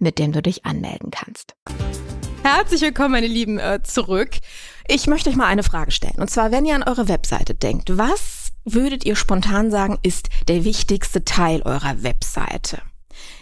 [0.00, 1.54] mit dem du dich anmelden kannst.
[2.42, 4.30] Herzlich willkommen, meine Lieben, äh, zurück.
[4.88, 6.16] Ich möchte euch mal eine Frage stellen.
[6.16, 10.64] Und zwar, wenn ihr an eure Webseite denkt, was würdet ihr spontan sagen, ist der
[10.64, 12.82] wichtigste Teil eurer Webseite?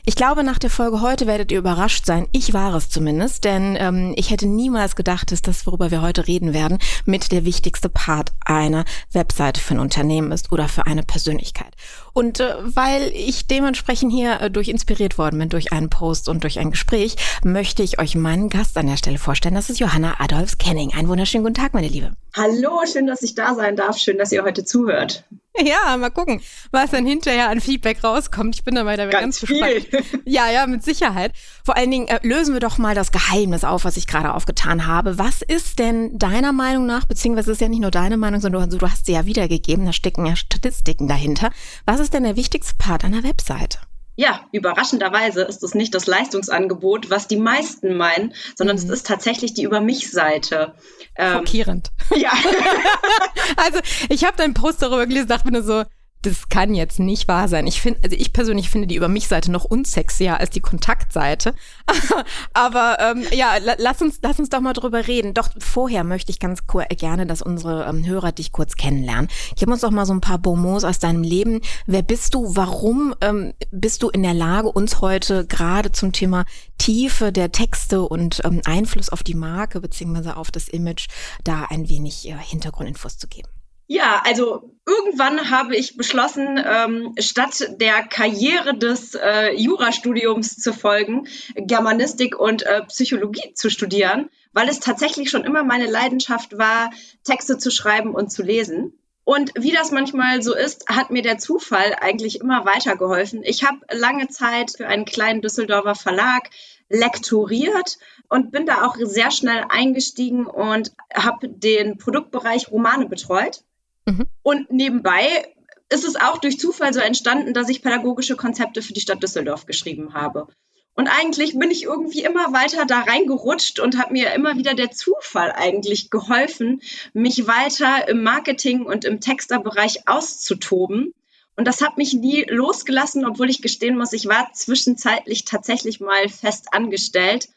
[0.04, 2.28] Ich glaube, nach der Folge heute werdet ihr überrascht sein.
[2.32, 6.26] Ich war es zumindest, denn ähm, ich hätte niemals gedacht, dass das, worüber wir heute
[6.26, 11.02] reden werden, mit der wichtigste Part einer Webseite für ein Unternehmen ist oder für eine
[11.02, 11.74] Persönlichkeit.
[12.14, 16.42] Und äh, weil ich dementsprechend hier äh, durch inspiriert worden bin, durch einen Post und
[16.42, 19.54] durch ein Gespräch, möchte ich euch meinen Gast an der Stelle vorstellen.
[19.54, 20.94] Das ist Johanna Adolfs Kenning.
[20.94, 22.12] Einen wunderschönen guten Tag, meine Liebe.
[22.34, 23.98] Hallo, schön, dass ich da sein darf.
[23.98, 25.24] Schön, dass ihr heute zuhört.
[25.64, 28.54] Ja, mal gucken, was dann hinterher an Feedback rauskommt.
[28.54, 29.86] Ich bin dabei da ganz, ganz gespannt.
[30.24, 31.32] Ja, ja, mit Sicherheit.
[31.64, 34.86] Vor allen Dingen äh, lösen wir doch mal das Geheimnis auf, was ich gerade aufgetan
[34.86, 35.18] habe.
[35.18, 38.78] Was ist denn deiner Meinung nach, beziehungsweise ist ja nicht nur deine Meinung, sondern du,
[38.78, 41.50] du hast sie ja wiedergegeben, da stecken ja Statistiken dahinter.
[41.86, 43.78] Was ist denn der wichtigste Part einer Webseite?
[44.20, 48.82] Ja, überraschenderweise ist es nicht das Leistungsangebot, was die meisten meinen, sondern mhm.
[48.82, 50.74] es ist tatsächlich die Über mich-Seite.
[51.16, 51.92] Ähm, Schockierend.
[52.16, 52.32] Ja.
[53.56, 53.78] also
[54.08, 55.84] ich habe deinen Post darüber gelesen, dachte mir nur so,
[56.22, 57.66] das kann jetzt nicht wahr sein.
[57.66, 61.54] Ich finde, also ich persönlich finde die über mich Seite noch unsexier als die Kontaktseite.
[62.52, 65.34] Aber ähm, ja, lass uns, lass uns doch mal drüber reden.
[65.34, 69.28] Doch vorher möchte ich ganz gerne, dass unsere ähm, Hörer dich kurz kennenlernen.
[69.56, 71.60] Gib uns doch mal so ein paar Bonmots aus deinem Leben.
[71.86, 72.56] Wer bist du?
[72.56, 76.44] Warum ähm, bist du in der Lage, uns heute gerade zum Thema
[76.78, 81.06] Tiefe der Texte und ähm, Einfluss auf die Marke beziehungsweise auf das Image
[81.44, 83.48] da ein wenig äh, Hintergrundinfos zu geben?
[83.90, 91.26] Ja, also irgendwann habe ich beschlossen, ähm, statt der Karriere des äh, Jurastudiums zu folgen,
[91.54, 96.90] Germanistik und äh, Psychologie zu studieren, weil es tatsächlich schon immer meine Leidenschaft war,
[97.24, 98.92] Texte zu schreiben und zu lesen.
[99.24, 103.42] Und wie das manchmal so ist, hat mir der Zufall eigentlich immer weitergeholfen.
[103.42, 106.50] Ich habe lange Zeit für einen kleinen Düsseldorfer Verlag
[106.90, 107.96] lektoriert
[108.28, 113.62] und bin da auch sehr schnell eingestiegen und habe den Produktbereich Romane betreut.
[114.08, 114.26] Mhm.
[114.42, 115.54] Und nebenbei
[115.90, 119.66] ist es auch durch Zufall so entstanden, dass ich pädagogische Konzepte für die Stadt Düsseldorf
[119.66, 120.46] geschrieben habe.
[120.94, 124.90] Und eigentlich bin ich irgendwie immer weiter da reingerutscht und habe mir immer wieder der
[124.90, 126.82] Zufall eigentlich geholfen,
[127.12, 131.14] mich weiter im Marketing und im Texterbereich auszutoben.
[131.54, 136.28] Und das hat mich nie losgelassen, obwohl ich gestehen muss, ich war zwischenzeitlich tatsächlich mal
[136.28, 137.48] fest angestellt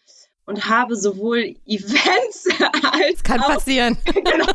[0.46, 2.48] und habe sowohl Events
[2.92, 3.24] als.
[3.24, 3.98] Kann auch, passieren.
[4.06, 4.48] genau.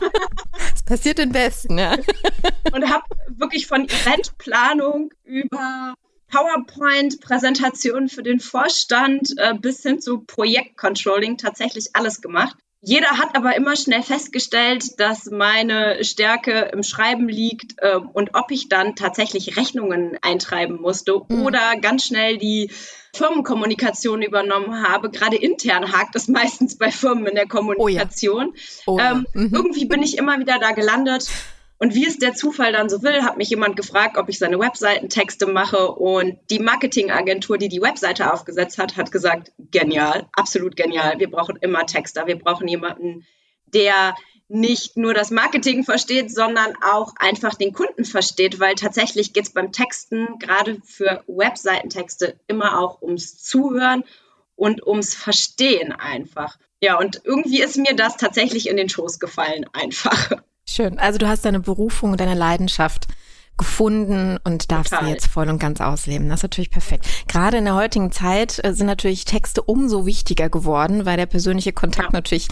[0.75, 1.97] Es passiert den Besten, ja.
[2.73, 5.95] und habe wirklich von Eventplanung über
[6.29, 12.57] PowerPoint-Präsentationen für den Vorstand äh, bis hin zu Projektcontrolling tatsächlich alles gemacht.
[12.83, 18.51] Jeder hat aber immer schnell festgestellt, dass meine Stärke im Schreiben liegt äh, und ob
[18.51, 21.43] ich dann tatsächlich Rechnungen eintreiben musste mhm.
[21.43, 22.71] oder ganz schnell die
[23.15, 25.11] Firmenkommunikation übernommen habe.
[25.11, 28.55] Gerade intern hakt es meistens bei Firmen in der Kommunikation.
[28.87, 29.05] Oh ja.
[29.13, 29.13] Oh ja.
[29.13, 29.55] Ähm, mhm.
[29.55, 31.29] Irgendwie bin ich immer wieder da gelandet
[31.79, 34.59] und wie es der Zufall dann so will, hat mich jemand gefragt, ob ich seine
[34.59, 35.93] Webseitentexte mache.
[35.93, 41.19] Und die Marketingagentur, die die Webseite aufgesetzt hat, hat gesagt, genial, absolut genial.
[41.19, 42.27] Wir brauchen immer Texter.
[42.27, 43.27] Wir brauchen jemanden,
[43.67, 44.15] der
[44.49, 49.53] nicht nur das Marketing versteht, sondern auch einfach den Kunden versteht, weil tatsächlich geht es
[49.53, 54.05] beim Texten, gerade für Webseitentexte, immer auch ums Zuhören
[54.55, 56.59] und ums Verstehen einfach.
[56.81, 60.31] Ja, und irgendwie ist mir das tatsächlich in den Schoß gefallen, einfach.
[60.69, 60.99] Schön.
[60.99, 63.07] Also du hast deine Berufung, deine Leidenschaft
[63.57, 65.07] gefunden und darfst Total.
[65.07, 66.29] sie jetzt voll und ganz ausleben.
[66.29, 67.07] Das ist natürlich perfekt.
[67.29, 71.73] Gerade in der heutigen Zeit äh, sind natürlich Texte umso wichtiger geworden, weil der persönliche
[71.73, 72.19] Kontakt ja.
[72.19, 72.49] natürlich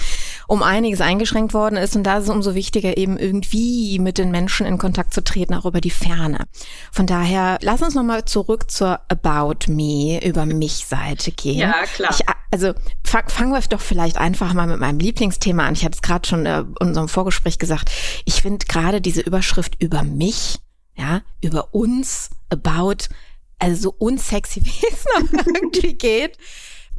[0.49, 4.31] um einiges eingeschränkt worden ist und da ist es umso wichtiger eben irgendwie mit den
[4.31, 6.47] Menschen in Kontakt zu treten, auch über die Ferne.
[6.93, 11.59] Von daher, lass uns nochmal zurück zur About Me, über mich Seite gehen.
[11.59, 12.11] Ja, klar.
[12.13, 12.73] Ich, also
[13.03, 15.75] fang, fangen wir doch vielleicht einfach mal mit meinem Lieblingsthema an.
[15.75, 17.91] Ich hatte es gerade schon äh, in unserem Vorgespräch gesagt.
[18.25, 20.59] Ich finde gerade diese Überschrift über mich
[20.97, 23.09] ja, über uns, about,
[23.59, 26.39] also so unsexy, wie es noch irgendwie geht.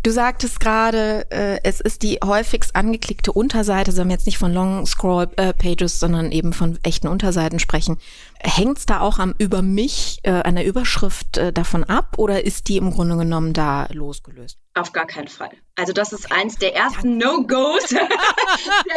[0.06, 4.54] Du sagtest gerade, äh, es ist die häufigst angeklickte Unterseite, sollen wir jetzt nicht von
[4.54, 7.98] Long Scroll äh, Pages, sondern eben von echten Unterseiten sprechen.
[8.38, 12.46] Hängt es da auch am über mich, äh, an der Überschrift äh, davon ab oder
[12.46, 14.60] ist die im Grunde genommen da losgelöst?
[14.76, 15.50] Auf gar keinen Fall.
[15.76, 17.88] Also das ist eins der ersten No-Gos.
[17.88, 18.00] sehr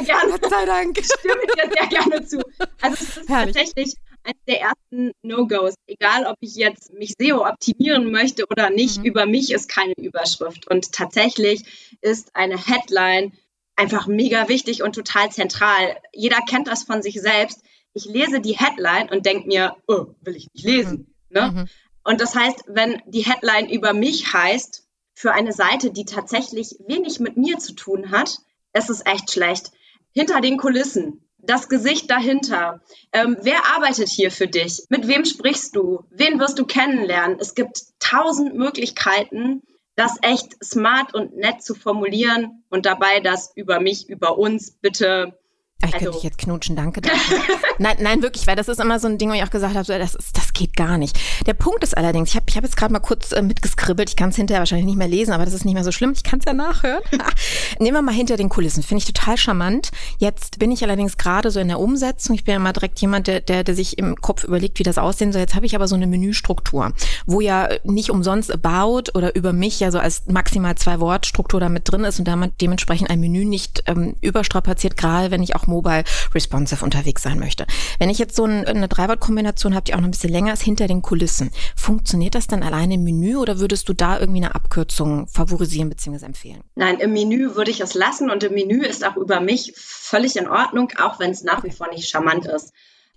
[0.05, 0.39] gerne.
[0.39, 0.99] Gott sei Dank.
[0.99, 2.43] Ich stimme dir sehr gerne zu.
[2.83, 3.57] Also es ist Herrlich.
[3.57, 3.95] tatsächlich
[4.29, 5.75] eines der ersten No-Gos.
[5.87, 9.05] Egal, ob ich jetzt mich SEO optimieren möchte oder nicht, mhm.
[9.05, 10.69] über mich ist keine Überschrift.
[10.69, 13.33] Und tatsächlich ist eine Headline
[13.77, 15.97] einfach mega wichtig und total zentral.
[16.13, 17.63] Jeder kennt das von sich selbst.
[17.95, 21.15] Ich lese die Headline und denke mir, oh, will ich nicht lesen.
[21.31, 21.41] Mhm.
[21.41, 21.53] Ne?
[21.53, 21.69] Mhm.
[22.05, 24.85] Und das heißt, wenn die Headline über mich heißt,
[25.15, 28.39] für eine Seite, die tatsächlich wenig mit mir zu tun hat,
[28.73, 29.73] ist es echt schlecht.
[30.13, 32.81] Hinter den Kulissen das Gesicht dahinter.
[33.13, 34.85] Ähm, wer arbeitet hier für dich?
[34.91, 36.05] Mit wem sprichst du?
[36.11, 37.39] Wen wirst du kennenlernen?
[37.41, 39.63] Es gibt tausend Möglichkeiten,
[39.97, 45.39] das echt smart und nett zu formulieren und dabei das über mich, über uns bitte
[45.81, 46.07] ich also.
[46.07, 47.39] könnte dich jetzt knutschen, danke dafür.
[47.79, 49.87] nein, nein, wirklich, weil das ist immer so ein Ding, wo ich auch gesagt habe,
[49.87, 51.17] das, ist, das geht gar nicht.
[51.47, 54.17] Der Punkt ist allerdings, ich habe ich hab jetzt gerade mal kurz äh, mitgeskribbelt, ich
[54.17, 56.25] kann es hinterher wahrscheinlich nicht mehr lesen, aber das ist nicht mehr so schlimm, ich
[56.25, 57.03] kann es ja nachhören.
[57.79, 59.93] Nehmen wir mal hinter den Kulissen, finde ich total charmant.
[60.19, 63.29] Jetzt bin ich allerdings gerade so in der Umsetzung, ich bin ja mal direkt jemand,
[63.29, 65.43] der, der, der sich im Kopf überlegt, wie das aussehen soll.
[65.43, 66.93] Jetzt habe ich aber so eine Menüstruktur,
[67.27, 71.69] wo ja nicht umsonst About oder über mich ja so als maximal zwei Wortstruktur da
[71.69, 75.68] mit drin ist und damit dementsprechend ein Menü nicht ähm, überstrapaziert, gerade wenn ich auch
[75.69, 76.05] mobile
[76.35, 77.67] responsive unterwegs sein möchte.
[77.99, 80.63] Wenn ich jetzt so ein, eine Drei-Wort-Kombination habe, die auch noch ein bisschen länger ist,
[80.63, 84.55] hinter den Kulissen, funktioniert das dann alleine im Menü oder würdest du da irgendwie eine
[84.55, 86.27] Abkürzung favorisieren bzw.
[86.27, 86.63] empfehlen?
[86.75, 90.37] Nein, im Menü würde ich es lassen und im Menü ist auch über mich völlig
[90.37, 92.73] in Ordnung, auch wenn es nach wie vor nicht charmant ist.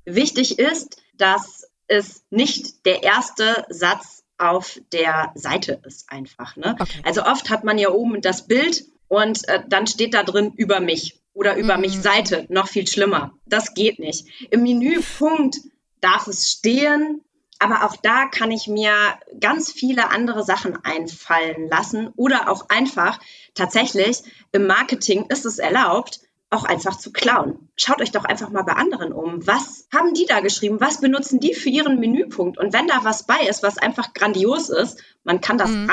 [0.05, 6.55] Wichtig ist, dass es nicht der erste Satz auf der Seite ist einfach.
[6.55, 6.75] Ne?
[6.79, 7.01] Okay.
[7.03, 10.79] Also oft hat man ja oben das Bild und äh, dann steht da drin über
[10.79, 11.81] mich oder über mhm.
[11.81, 13.33] mich Seite, noch viel schlimmer.
[13.47, 14.27] Das geht nicht.
[14.51, 15.57] Im Menüpunkt
[15.99, 17.21] darf es stehen,
[17.57, 18.93] aber auch da kann ich mir
[19.39, 23.19] ganz viele andere Sachen einfallen lassen oder auch einfach
[23.55, 24.21] tatsächlich
[24.51, 26.19] im Marketing ist es erlaubt,
[26.51, 27.69] auch einfach zu klauen.
[27.75, 29.47] Schaut euch doch einfach mal bei anderen um.
[29.47, 30.79] Was haben die da geschrieben?
[30.79, 32.59] Was benutzen die für ihren Menüpunkt?
[32.59, 35.89] Und wenn da was bei ist, was einfach grandios ist, man kann das mhm.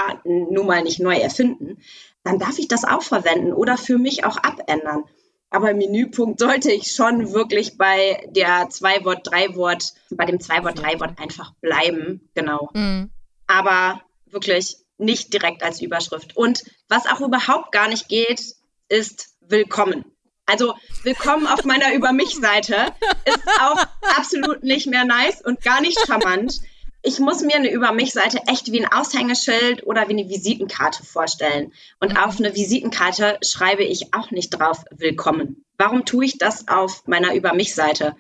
[0.51, 1.79] nun mal nicht neu erfinden,
[2.23, 5.05] dann darf ich das auch verwenden oder für mich auch abändern.
[5.51, 11.53] Aber Menüpunkt sollte ich schon wirklich bei der Zwei-Wort, Drei-Wort, bei dem Zwei-Wort, Drei-Wort einfach
[11.61, 12.29] bleiben.
[12.35, 12.69] Genau.
[12.75, 13.11] Mhm.
[13.47, 16.37] Aber wirklich nicht direkt als Überschrift.
[16.37, 18.43] Und was auch überhaupt gar nicht geht,
[18.89, 20.05] ist willkommen.
[20.45, 22.93] Also willkommen auf meiner Über mich-Seite
[23.25, 23.85] ist auch
[24.17, 26.55] absolut nicht mehr nice und gar nicht charmant
[27.03, 31.73] ich muss mir eine Über mich-Seite echt wie ein Aushängeschild oder wie eine Visitenkarte vorstellen.
[32.01, 32.17] Und mhm.
[32.19, 35.65] auf eine Visitenkarte schreibe ich auch nicht drauf Willkommen.
[35.77, 38.17] Warum tue ich das auf meiner Über mich-Seite?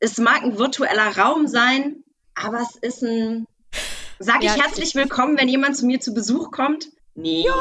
[0.00, 2.02] Es mag ein virtueller Raum sein,
[2.34, 3.46] aber es ist ein.
[4.18, 6.88] Sag ich ja, herzlich willkommen, wenn jemand zu mir zu Besuch kommt?
[7.14, 7.44] Nee.
[7.46, 7.54] Ja.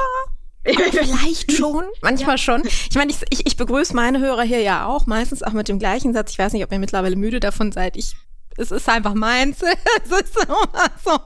[0.65, 2.37] Vielleicht schon, manchmal ja.
[2.37, 2.65] schon.
[2.65, 5.79] Ich meine, ich, ich, ich begrüße meine Hörer hier ja auch, meistens auch mit dem
[5.79, 6.31] gleichen Satz.
[6.31, 7.95] Ich weiß nicht, ob ihr mittlerweile müde davon seid.
[7.95, 8.15] Ich
[8.59, 9.59] Das ist einfach meins.
[10.03, 10.55] Es ist so,
[11.03, 11.19] so,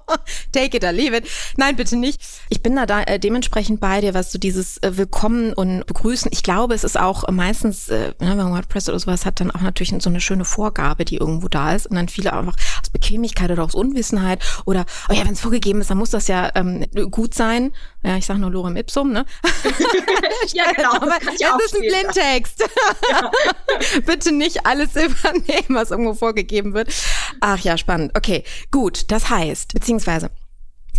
[0.52, 1.28] take it or leave it.
[1.58, 2.22] Nein, bitte nicht.
[2.50, 6.30] Ich bin da, da äh, dementsprechend bei dir, was so dieses äh, Willkommen und Begrüßen.
[6.32, 9.50] Ich glaube, es ist auch meistens, äh, ne, wenn man WordPress oder sowas hat, dann
[9.50, 11.88] auch natürlich so eine schöne Vorgabe, die irgendwo da ist.
[11.88, 15.82] Und dann viele einfach aus Bequemlichkeit oder aus Unwissenheit oder, oh ja, wenn es vorgegeben
[15.82, 17.72] ist, dann muss das ja ähm, gut sein.
[18.04, 19.26] Ja, ich sage nur Lorem Ipsum, ne?
[20.54, 20.94] ja, genau.
[21.00, 22.64] Das, das ist ein Blindtext.
[23.10, 23.32] Ja.
[24.06, 26.94] Bitte nicht alles übernehmen, was irgendwo vorgegeben wird.
[27.40, 28.12] Ach ja, spannend.
[28.16, 29.12] Okay, gut.
[29.12, 30.30] Das heißt, beziehungsweise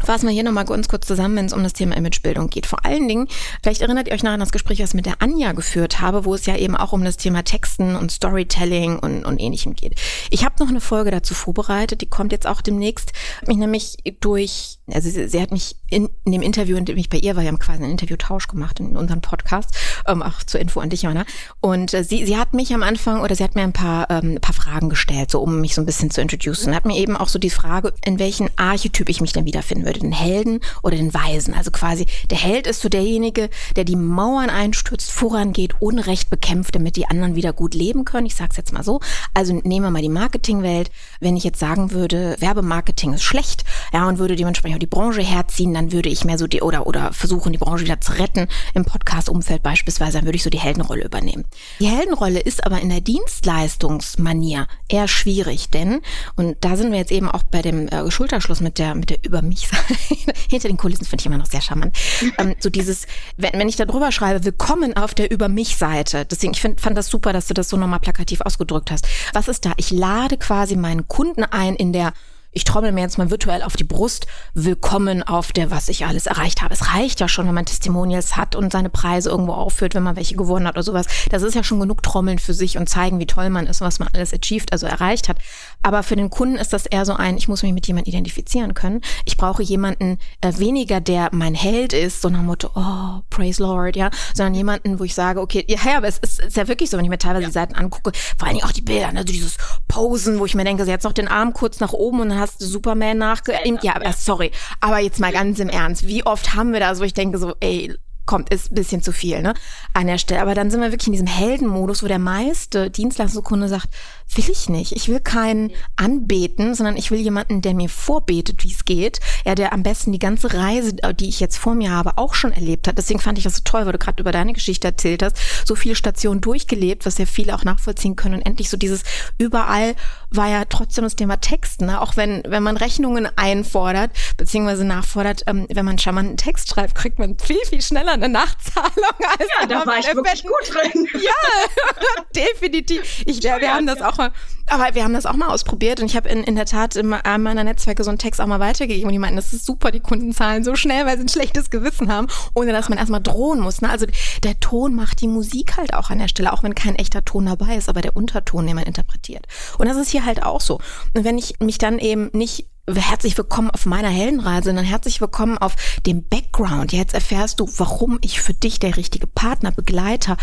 [0.02, 2.66] Fassen wir hier nochmal ganz kurz zusammen, wenn es um das Thema Imagebildung geht.
[2.66, 3.28] Vor allen Dingen,
[3.62, 6.24] vielleicht erinnert ihr euch noch an das Gespräch, was ich mit der Anja geführt habe,
[6.24, 9.94] wo es ja eben auch um das Thema Texten und Storytelling und, und ähnlichem geht.
[10.30, 13.12] Ich habe noch eine Folge dazu vorbereitet, die kommt jetzt auch demnächst.
[13.46, 17.08] Mich nämlich durch, also sie, sie hat mich in, in, dem Interview, in dem ich
[17.08, 19.70] bei ihr war, wir haben quasi einen Interviewtausch gemacht in unserem Podcast,
[20.06, 21.24] ähm, auch zur Info an dich, Johanna.
[21.60, 24.34] Und äh, sie, sie hat mich am Anfang, oder sie hat mir ein paar, ähm,
[24.34, 26.74] ein paar Fragen gestellt, so um mich so ein bisschen zu introducen.
[26.74, 29.46] Hat mir eben auch so die Frage, in welchen Archetyp ich mich denn
[29.84, 31.54] würde, den Helden oder den Weisen.
[31.54, 36.96] Also quasi, der Held ist so derjenige, der die Mauern einstürzt, vorangeht, Unrecht bekämpft, damit
[36.96, 38.26] die anderen wieder gut leben können.
[38.26, 39.00] Ich sag's jetzt mal so.
[39.32, 40.90] Also nehmen wir mal die Marketingwelt.
[41.20, 45.22] Wenn ich jetzt sagen würde, Werbemarketing ist schlecht, ja, und würde dementsprechend auch die Branche
[45.22, 48.48] herziehen, dann würde ich mehr so die, oder, oder versuchen, die Branche wieder zu retten,
[48.74, 51.44] im Podcast-Umfeld beispielsweise, dann würde ich so die Heldenrolle übernehmen.
[51.80, 56.00] Die Heldenrolle ist aber in der Dienstleistungsmanier eher schwierig, denn,
[56.36, 59.24] und da sind wir jetzt eben auch bei dem äh, Schulterschluss mit der, mit der
[59.24, 59.68] Über mich
[60.50, 61.96] hinter den Kulissen finde ich immer noch sehr charmant.
[62.38, 66.24] ähm, so dieses, wenn, wenn ich da drüber schreibe, willkommen auf der Über mich Seite.
[66.24, 69.06] Deswegen, ich find, fand das super, dass du das so nochmal plakativ ausgedrückt hast.
[69.32, 69.72] Was ist da?
[69.76, 72.12] Ich lade quasi meinen Kunden ein in der
[72.54, 76.26] ich trommel mir jetzt mal virtuell auf die Brust, willkommen auf der, was ich alles
[76.26, 76.72] erreicht habe.
[76.72, 80.14] Es reicht ja schon, wenn man Testimonials hat und seine Preise irgendwo aufführt, wenn man
[80.14, 81.06] welche gewonnen hat oder sowas.
[81.30, 83.98] Das ist ja schon genug Trommeln für sich und zeigen, wie toll man ist, was
[83.98, 85.38] man alles achieved, also erreicht hat.
[85.82, 88.74] Aber für den Kunden ist das eher so ein, ich muss mich mit jemandem identifizieren
[88.74, 89.00] können.
[89.24, 93.60] Ich brauche jemanden äh, weniger, der mein Held ist, so nach dem Motto, oh, praise
[93.60, 96.68] Lord, ja, sondern jemanden, wo ich sage, okay, ja, ja aber es ist, ist ja
[96.68, 97.48] wirklich so, wenn ich mir teilweise ja.
[97.48, 99.56] die Seiten angucke, vor allen Dingen auch die Bilder, also dieses
[99.88, 102.43] Posen, wo ich mir denke, sie hat noch den Arm kurz nach oben und dann
[102.44, 103.82] hast du Superman nachgeämt.
[103.82, 104.50] Ja, aber sorry.
[104.80, 106.06] Aber jetzt mal ganz im Ernst.
[106.06, 107.94] Wie oft haben wir da so, ich denke so, ey,
[108.26, 109.54] kommt, ist ein bisschen zu viel, ne?
[109.92, 110.40] An der Stelle.
[110.40, 113.88] Aber dann sind wir wirklich in diesem Heldenmodus, wo der meiste Dienstleistungskunde sagt,
[114.34, 114.92] will ich nicht.
[114.92, 119.20] Ich will keinen anbeten, sondern ich will jemanden, der mir vorbetet, wie es geht.
[119.44, 122.52] Ja, der am besten die ganze Reise, die ich jetzt vor mir habe, auch schon
[122.52, 122.96] erlebt hat.
[122.96, 125.36] Deswegen fand ich das so toll, weil du gerade über deine Geschichte erzählt hast.
[125.66, 128.36] So viele Stationen durchgelebt, was ja viele auch nachvollziehen können.
[128.36, 129.02] Und endlich so dieses
[129.38, 129.94] überall
[130.36, 131.86] war ja trotzdem das Thema Texten.
[131.86, 132.00] Ne?
[132.00, 136.94] Auch wenn, wenn man Rechnungen einfordert, beziehungsweise nachfordert, ähm, wenn man einen charmanten Text schreibt,
[136.94, 138.92] kriegt man viel, viel schneller eine Nachzahlung.
[139.38, 141.08] Als ja, da war ich wirklich gut drin.
[141.24, 143.22] Ja, definitiv.
[143.24, 144.32] Ich, wir, wir haben das auch mal,
[144.66, 147.08] aber wir haben das auch mal ausprobiert und ich habe in, in der Tat in
[147.08, 150.00] meiner Netzwerke so einen Text auch mal weitergegeben und die meinten, das ist super, die
[150.00, 153.60] Kunden zahlen so schnell, weil sie ein schlechtes Gewissen haben, ohne dass man erstmal drohen
[153.60, 153.80] muss.
[153.80, 153.90] Ne?
[153.90, 154.06] Also
[154.42, 157.46] der Ton macht die Musik halt auch an der Stelle, auch wenn kein echter Ton
[157.46, 159.46] dabei ist, aber der Unterton, den man interpretiert.
[159.78, 160.80] Und das ist hier halt auch so.
[161.14, 165.56] Und wenn ich mich dann eben nicht herzlich willkommen auf meiner Heldenreise, sondern herzlich willkommen
[165.56, 165.74] auf
[166.04, 166.92] dem Background.
[166.92, 170.36] Jetzt erfährst du, warum ich für dich der richtige Partner, Begleiter,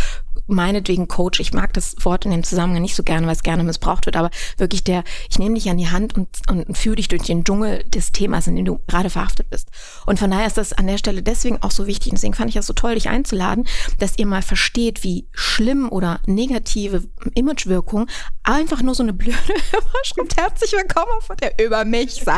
[0.47, 3.63] meinetwegen Coach, ich mag das Wort in dem Zusammenhang nicht so gerne, weil es gerne
[3.63, 7.07] missbraucht wird, aber wirklich der, ich nehme dich an die Hand und, und führe dich
[7.07, 9.69] durch den Dschungel des Themas, in dem du gerade verhaftet bist.
[10.07, 12.11] Und von daher ist das an der Stelle deswegen auch so wichtig.
[12.11, 13.67] Und deswegen fand ich das so toll, dich einzuladen,
[13.99, 17.03] dass ihr mal versteht, wie schlimm oder negative
[17.35, 18.07] Imagewirkung
[18.43, 21.85] einfach nur so eine blöde Überschrift, herzlich willkommen auf der Über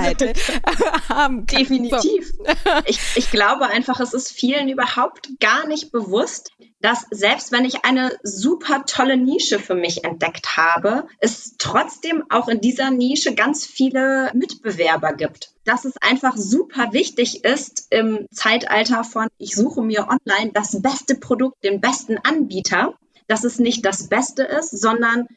[0.01, 0.33] mich-Seite
[1.09, 1.59] haben kann.
[1.59, 2.33] Definitiv.
[2.38, 2.43] So.
[2.85, 7.85] Ich, ich glaube einfach, es ist vielen überhaupt gar nicht bewusst, dass selbst wenn ich
[7.85, 13.65] eine super tolle Nische für mich entdeckt habe, es trotzdem auch in dieser Nische ganz
[13.65, 15.53] viele Mitbewerber gibt.
[15.63, 21.15] Dass es einfach super wichtig ist im Zeitalter von, ich suche mir online das beste
[21.15, 22.95] Produkt, den besten Anbieter,
[23.27, 25.27] dass es nicht das Beste ist, sondern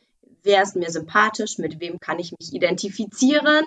[0.43, 3.67] wer ist mir sympathisch, mit wem kann ich mich identifizieren,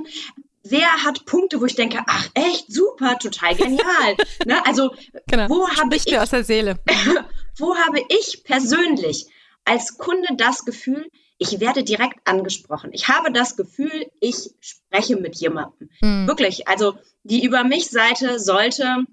[0.70, 4.16] wer hat Punkte, wo ich denke, ach echt super, total genial.
[4.46, 4.66] ne?
[4.66, 4.94] Also
[5.28, 5.50] genau.
[5.50, 6.80] wo habe ich aus der Seele.
[7.58, 9.28] wo habe ich persönlich
[9.66, 12.92] als Kunde das Gefühl, ich werde direkt angesprochen.
[12.94, 15.90] Ich habe das Gefühl, ich spreche mit jemandem.
[16.02, 16.28] Mhm.
[16.28, 19.04] Wirklich, also die Über mich Seite sollte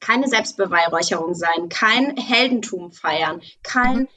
[0.00, 4.08] keine Selbstbeweihräucherung sein, kein Heldentum feiern, kein mhm.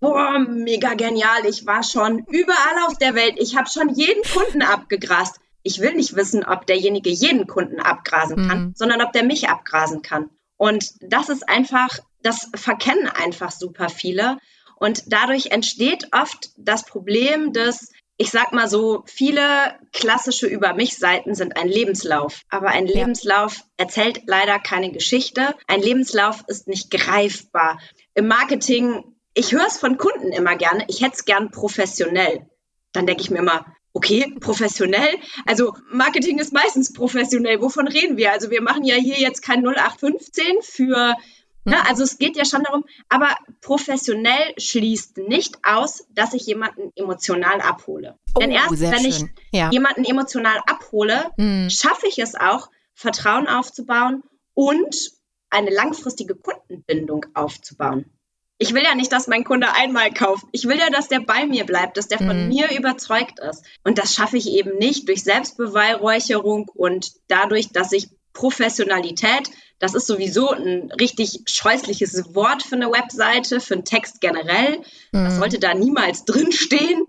[0.00, 4.60] Boah, mega genial, ich war schon überall auf der Welt, ich habe schon jeden Kunden
[4.60, 5.40] abgegrast.
[5.64, 8.72] Ich will nicht wissen, ob derjenige jeden Kunden abgrasen kann, mhm.
[8.76, 10.30] sondern ob der mich abgrasen kann.
[10.56, 14.38] Und das ist einfach das verkennen einfach super viele.
[14.76, 19.40] Und dadurch entsteht oft das Problem des, ich sag mal so, viele
[19.92, 22.42] klassische Über mich Seiten sind ein Lebenslauf.
[22.48, 22.94] Aber ein ja.
[22.94, 25.54] Lebenslauf erzählt leider keine Geschichte.
[25.68, 27.78] Ein Lebenslauf ist nicht greifbar.
[28.14, 29.04] Im Marketing,
[29.34, 32.48] ich höre es von Kunden immer gerne, ich hätte es gern professionell.
[32.92, 35.14] Dann denke ich mir immer, okay, professionell.
[35.46, 37.62] Also Marketing ist meistens professionell.
[37.62, 38.32] Wovon reden wir?
[38.32, 41.14] Also wir machen ja hier jetzt kein 0815 für
[41.64, 46.92] ne, also es geht ja schon darum, aber professionell schließt nicht aus, dass ich jemanden
[46.96, 48.18] emotional abhole.
[48.34, 49.06] Oh, Denn erst wenn schön.
[49.06, 49.70] ich ja.
[49.70, 51.70] jemanden emotional abhole, mhm.
[51.70, 54.22] schaffe ich es auch, Vertrauen aufzubauen
[54.54, 55.12] und
[55.50, 58.10] eine langfristige Kundenbindung aufzubauen.
[58.58, 60.44] Ich will ja nicht, dass mein Kunde einmal kauft.
[60.52, 62.48] Ich will ja, dass der bei mir bleibt, dass der von mhm.
[62.48, 63.64] mir überzeugt ist.
[63.82, 70.06] Und das schaffe ich eben nicht durch Selbstbeweihräucherung und dadurch, dass ich Professionalität das ist
[70.06, 74.78] sowieso ein richtig scheußliches Wort für eine Webseite, für einen Text generell.
[75.12, 75.24] Mhm.
[75.24, 77.04] Das sollte da niemals drinstehen.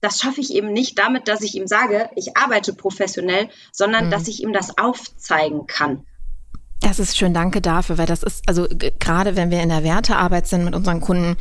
[0.00, 4.10] Das schaffe ich eben nicht damit, dass ich ihm sage, ich arbeite professionell, sondern mhm.
[4.10, 6.06] dass ich ihm das aufzeigen kann.
[6.84, 10.46] Das ist schön, danke dafür, weil das ist, also gerade wenn wir in der Wertearbeit
[10.46, 11.38] sind mit unseren Kunden,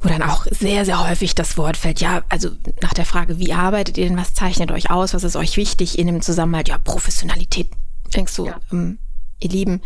[0.00, 2.50] wo dann auch sehr, sehr häufig das Wort fällt, ja, also
[2.82, 6.00] nach der Frage, wie arbeitet ihr denn, was zeichnet euch aus, was ist euch wichtig
[6.00, 7.70] in dem Zusammenhalt, ja, Professionalität.
[8.12, 8.58] Denkst du, ja.
[8.72, 8.98] ähm,
[9.38, 9.82] ihr Lieben,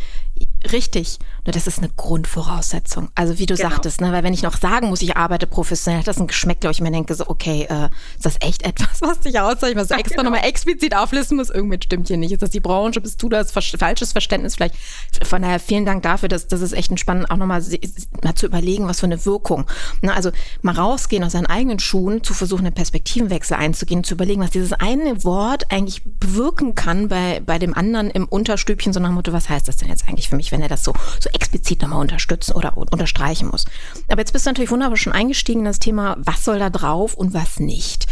[0.72, 3.10] richtig, nur das ist eine Grundvoraussetzung.
[3.14, 3.70] Also wie du genau.
[3.70, 6.60] sagtest, ne, weil wenn ich noch sagen muss, ich arbeite professionell, hat das ein Geschmack,
[6.60, 9.88] glaube ich, mir denke so, okay, äh, ist das echt etwas, was dich auszeichnet, was
[9.88, 10.30] du extra genau.
[10.30, 11.50] nochmal explizit auflisten muss?
[11.50, 12.32] Irgendwas stimmt hier nicht.
[12.32, 13.00] Ist das die Branche?
[13.00, 13.52] Bist du das?
[13.52, 14.74] Falsches Verständnis vielleicht?
[15.22, 17.62] Von daher vielen Dank dafür, dass das ist echt entspannend, auch nochmal
[18.22, 19.66] mal zu überlegen, was für eine Wirkung.
[20.02, 20.30] Ne, also
[20.62, 24.72] mal rausgehen aus seinen eigenen Schuhen, zu versuchen, einen Perspektivenwechsel einzugehen, zu überlegen, was dieses
[24.72, 29.32] eine Wort eigentlich bewirken kann bei, bei dem anderen im Unterstübchen, so nach dem Motto,
[29.32, 32.00] was heißt das denn jetzt eigentlich für mich, wenn er das so, so explizit nochmal
[32.00, 33.66] unterstützen oder unterstreichen muss.
[34.08, 37.14] Aber jetzt bist du natürlich wunderbar schon eingestiegen in das Thema, was soll da drauf
[37.14, 38.06] und was nicht.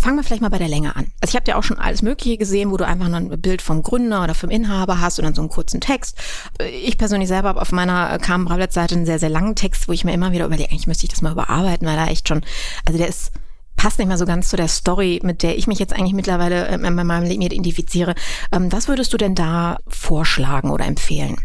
[0.00, 1.12] Fangen wir vielleicht mal bei der Länge an.
[1.20, 3.62] Also ich habe ja auch schon alles Mögliche gesehen, wo du einfach nur ein Bild
[3.62, 6.16] vom Gründer oder vom Inhaber hast und dann so einen kurzen Text.
[6.82, 10.04] Ich persönlich selber habe auf meiner Carmen Brabletz-Seite einen sehr, sehr langen Text, wo ich
[10.04, 12.42] mir immer wieder überlege, eigentlich müsste ich das mal überarbeiten, weil da echt schon,
[12.84, 13.32] also der ist
[13.78, 16.66] passt nicht mehr so ganz zu der Story, mit der ich mich jetzt eigentlich mittlerweile
[16.66, 18.14] in meinem Leben identifiziere.
[18.52, 21.36] Ähm, was würdest du denn da vorschlagen oder empfehlen?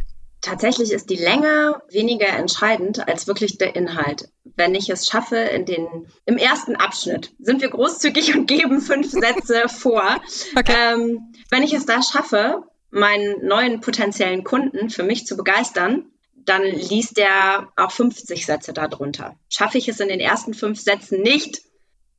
[0.43, 4.27] Tatsächlich ist die Länge weniger entscheidend als wirklich der Inhalt.
[4.43, 5.87] Wenn ich es schaffe, in den,
[6.25, 10.21] im ersten Abschnitt sind wir großzügig und geben fünf Sätze vor.
[10.57, 10.75] Okay.
[10.77, 16.63] Ähm, wenn ich es da schaffe, meinen neuen potenziellen Kunden für mich zu begeistern, dann
[16.63, 19.37] liest er auch 50 Sätze darunter.
[19.49, 21.61] Schaffe ich es in den ersten fünf Sätzen nicht,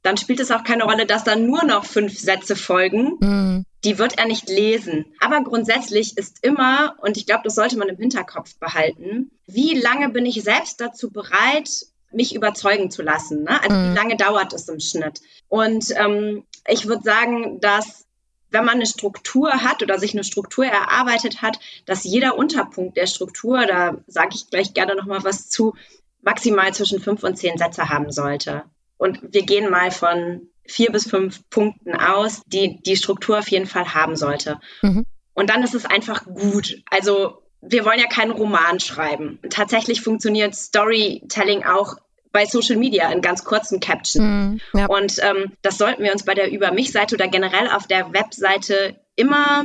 [0.02, 3.18] dann spielt es auch keine Rolle, dass da nur noch fünf Sätze folgen.
[3.20, 3.64] Mhm.
[3.84, 5.06] Die wird er nicht lesen.
[5.20, 10.08] Aber grundsätzlich ist immer, und ich glaube, das sollte man im Hinterkopf behalten, wie lange
[10.08, 11.68] bin ich selbst dazu bereit,
[12.10, 13.44] mich überzeugen zu lassen?
[13.44, 13.62] Ne?
[13.62, 13.90] Also mhm.
[13.90, 15.20] wie lange dauert es im Schnitt?
[15.48, 18.06] Und ähm, ich würde sagen, dass
[18.50, 23.06] wenn man eine Struktur hat oder sich eine Struktur erarbeitet hat, dass jeder Unterpunkt der
[23.06, 25.74] Struktur, da sage ich gleich gerne noch mal was zu,
[26.22, 28.62] maximal zwischen fünf und zehn Sätze haben sollte.
[28.96, 33.66] Und wir gehen mal von vier bis fünf Punkten aus, die die Struktur auf jeden
[33.66, 34.58] Fall haben sollte.
[34.82, 35.04] Mhm.
[35.34, 36.82] Und dann ist es einfach gut.
[36.90, 39.38] Also wir wollen ja keinen Roman schreiben.
[39.50, 41.96] Tatsächlich funktioniert Storytelling auch
[42.30, 44.60] bei Social Media in ganz kurzen Captions.
[44.72, 44.86] Mm, ja.
[44.86, 49.00] Und ähm, das sollten wir uns bei der Über mich-Seite oder generell auf der Webseite
[49.14, 49.64] immer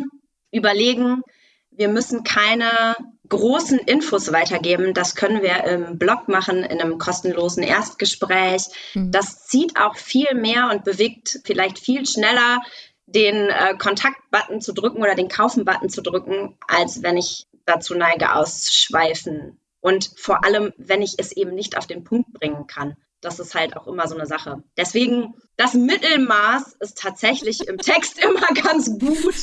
[0.52, 1.24] überlegen.
[1.72, 2.96] Wir müssen keine
[3.30, 4.94] großen Infos weitergeben.
[4.94, 8.64] Das können wir im Blog machen, in einem kostenlosen Erstgespräch.
[8.94, 9.12] Mhm.
[9.12, 12.60] Das zieht auch viel mehr und bewegt vielleicht viel schneller
[13.06, 18.36] den äh, Kontakt-Button zu drücken oder den Kaufen-Button zu drücken, als wenn ich dazu neige,
[18.36, 19.60] ausschweifen.
[19.82, 23.56] Und vor allem, wenn ich es eben nicht auf den Punkt bringen kann das ist
[23.56, 24.64] halt auch immer so eine Sache.
[24.78, 29.36] Deswegen, das Mittelmaß ist tatsächlich im Text immer ganz gut.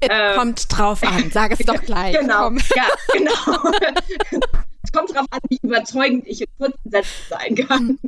[0.00, 2.16] Äh, kommt drauf an, sag es doch gleich.
[2.18, 2.58] Genau, Komm.
[2.76, 3.70] ja, genau.
[4.82, 7.98] es kommt drauf an, wie überzeugend ich in kurzen Sätzen sein kann.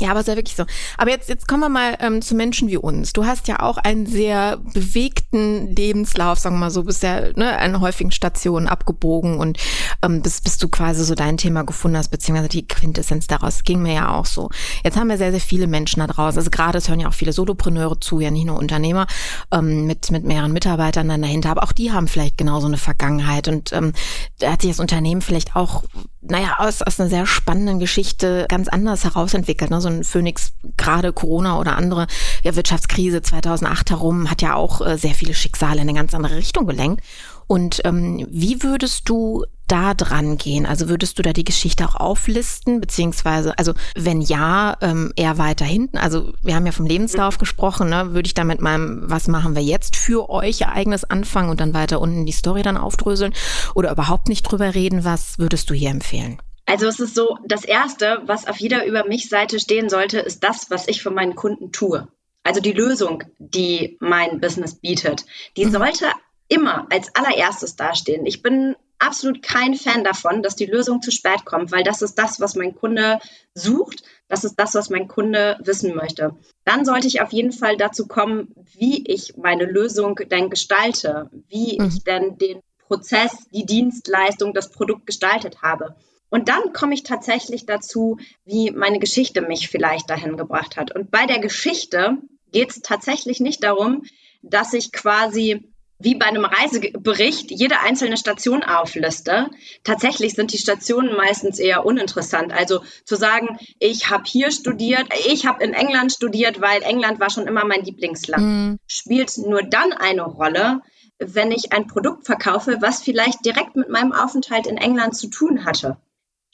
[0.00, 0.64] Ja, aber ist ja wirklich so.
[0.96, 3.12] Aber jetzt, jetzt kommen wir mal ähm, zu Menschen wie uns.
[3.12, 7.58] Du hast ja auch einen sehr bewegten Lebenslauf, sagen wir mal so, bist ja ne,
[7.58, 9.58] an häufigen Stationen abgebogen und
[10.02, 13.82] ähm, bis, bis du quasi so dein Thema gefunden hast, beziehungsweise die Quintessenz daraus ging
[13.82, 14.48] mir ja auch so.
[14.82, 16.38] Jetzt haben wir sehr, sehr viele Menschen da draußen.
[16.38, 19.06] Also gerade es hören ja auch viele Solopreneure zu, ja nicht nur Unternehmer
[19.52, 23.48] ähm, mit, mit mehreren Mitarbeitern dann dahinter, aber auch die haben vielleicht genauso eine Vergangenheit
[23.48, 23.92] und ähm,
[24.38, 25.84] da hat sich das Unternehmen vielleicht auch
[26.22, 29.70] naja, aus, aus einer sehr spannenden Geschichte ganz anders herausentwickelt.
[29.70, 29.80] Ne?
[29.80, 32.06] So ein Phoenix, gerade Corona oder andere
[32.42, 36.36] ja, Wirtschaftskrise 2008 herum, hat ja auch äh, sehr viele Schicksale in eine ganz andere
[36.36, 37.02] Richtung gelenkt.
[37.46, 40.66] Und ähm, wie würdest du da dran gehen?
[40.66, 45.64] Also würdest du da die Geschichte auch auflisten, beziehungsweise, also wenn ja, ähm, eher weiter
[45.64, 45.98] hinten?
[45.98, 48.12] Also wir haben ja vom Lebenslauf gesprochen, ne?
[48.12, 51.74] würde ich da mit meinem, was machen wir jetzt für euch Ereignis anfangen und dann
[51.74, 53.34] weiter unten die Story dann aufdröseln
[53.74, 55.04] oder überhaupt nicht drüber reden?
[55.04, 56.38] Was würdest du hier empfehlen?
[56.70, 60.44] Also es ist so, das Erste, was auf jeder Über mich Seite stehen sollte, ist
[60.44, 62.06] das, was ich für meinen Kunden tue.
[62.44, 65.72] Also die Lösung, die mein Business bietet, die mhm.
[65.72, 66.06] sollte
[66.46, 68.24] immer als allererstes dastehen.
[68.24, 72.14] Ich bin absolut kein Fan davon, dass die Lösung zu spät kommt, weil das ist
[72.14, 73.18] das, was mein Kunde
[73.54, 74.04] sucht.
[74.28, 76.36] Das ist das, was mein Kunde wissen möchte.
[76.64, 81.80] Dann sollte ich auf jeden Fall dazu kommen, wie ich meine Lösung denn gestalte, wie
[81.80, 81.88] mhm.
[81.88, 85.96] ich denn den Prozess, die Dienstleistung, das Produkt gestaltet habe.
[86.30, 90.94] Und dann komme ich tatsächlich dazu, wie meine Geschichte mich vielleicht dahin gebracht hat.
[90.94, 92.18] Und bei der Geschichte
[92.52, 94.04] geht es tatsächlich nicht darum,
[94.42, 99.50] dass ich quasi wie bei einem Reisebericht jede einzelne Station aufliste.
[99.84, 102.52] Tatsächlich sind die Stationen meistens eher uninteressant.
[102.52, 107.28] Also zu sagen, ich habe hier studiert, ich habe in England studiert, weil England war
[107.28, 108.78] schon immer mein Lieblingsland, mhm.
[108.86, 110.80] spielt nur dann eine Rolle,
[111.18, 115.66] wenn ich ein Produkt verkaufe, was vielleicht direkt mit meinem Aufenthalt in England zu tun
[115.66, 115.98] hatte.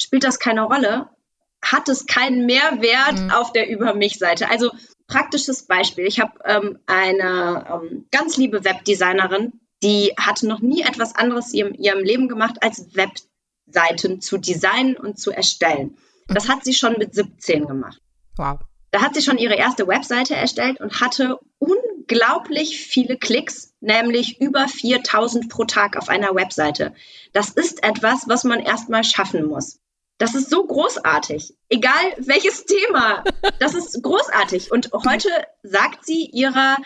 [0.00, 1.08] Spielt das keine Rolle?
[1.62, 3.30] Hat es keinen Mehrwert mhm.
[3.30, 4.50] auf der Über mich-Seite?
[4.50, 4.70] Also
[5.06, 6.06] praktisches Beispiel.
[6.06, 11.74] Ich habe ähm, eine ähm, ganz liebe Webdesignerin, die hatte noch nie etwas anderes in
[11.74, 15.96] ihrem Leben gemacht, als Webseiten zu designen und zu erstellen.
[16.28, 18.00] Das hat sie schon mit 17 gemacht.
[18.36, 18.58] Wow.
[18.90, 24.68] Da hat sie schon ihre erste Webseite erstellt und hatte unglaublich viele Klicks, nämlich über
[24.68, 26.94] 4000 pro Tag auf einer Webseite.
[27.32, 29.78] Das ist etwas, was man erstmal schaffen muss.
[30.18, 31.54] Das ist so großartig.
[31.68, 33.22] Egal welches Thema.
[33.58, 34.72] Das ist großartig.
[34.72, 35.28] Und heute
[35.62, 36.76] sagt sie ihrer,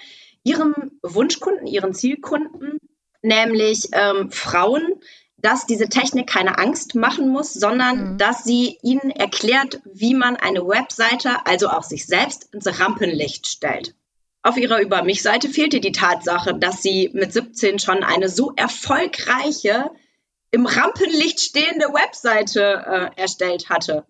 [0.42, 2.78] ihrem Wunschkunden, ihren Zielkunden,
[3.22, 5.00] nämlich ähm, Frauen,
[5.36, 8.18] dass diese Technik keine Angst machen muss, sondern mhm.
[8.18, 13.94] dass sie ihnen erklärt, wie man eine Webseite, also auch sich selbst, ins Rampenlicht stellt.
[14.42, 19.90] Auf ihrer Über mich-Seite fehlte die Tatsache, dass sie mit 17 schon eine so erfolgreiche
[20.50, 24.06] im Rampenlicht stehende Webseite äh, erstellt hatte.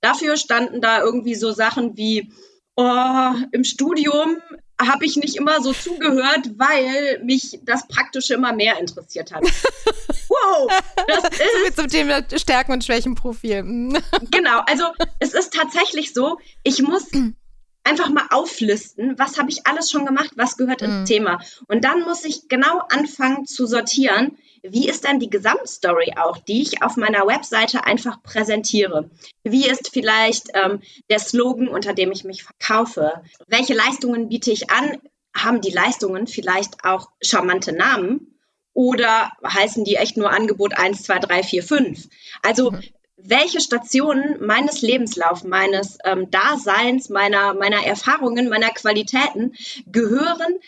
[0.00, 2.32] Dafür standen da irgendwie so Sachen wie,
[2.76, 4.38] oh, im Studium
[4.80, 9.42] habe ich nicht immer so zugehört, weil mich das Praktische immer mehr interessiert hat.
[10.28, 10.70] wow,
[11.06, 13.62] das ist zum Thema Stärken und Schwächenprofil.
[14.30, 14.84] genau, also
[15.20, 17.08] es ist tatsächlich so, ich muss
[17.84, 21.04] einfach mal auflisten, was habe ich alles schon gemacht, was gehört ins mhm.
[21.04, 21.38] Thema.
[21.68, 26.62] Und dann muss ich genau anfangen zu sortieren, wie ist dann die Gesamtstory auch, die
[26.62, 29.10] ich auf meiner Webseite einfach präsentiere?
[29.42, 33.22] Wie ist vielleicht ähm, der Slogan, unter dem ich mich verkaufe?
[33.48, 34.98] Welche Leistungen biete ich an?
[35.34, 38.38] Haben die Leistungen vielleicht auch charmante Namen?
[38.74, 42.08] Oder heißen die echt nur Angebot 1, 2, 3, 4, 5?
[42.42, 42.82] Also mhm
[43.24, 49.54] welche Stationen meines Lebenslaufs, meines ähm, Daseins, meiner, meiner Erfahrungen, meiner Qualitäten
[49.86, 50.58] gehören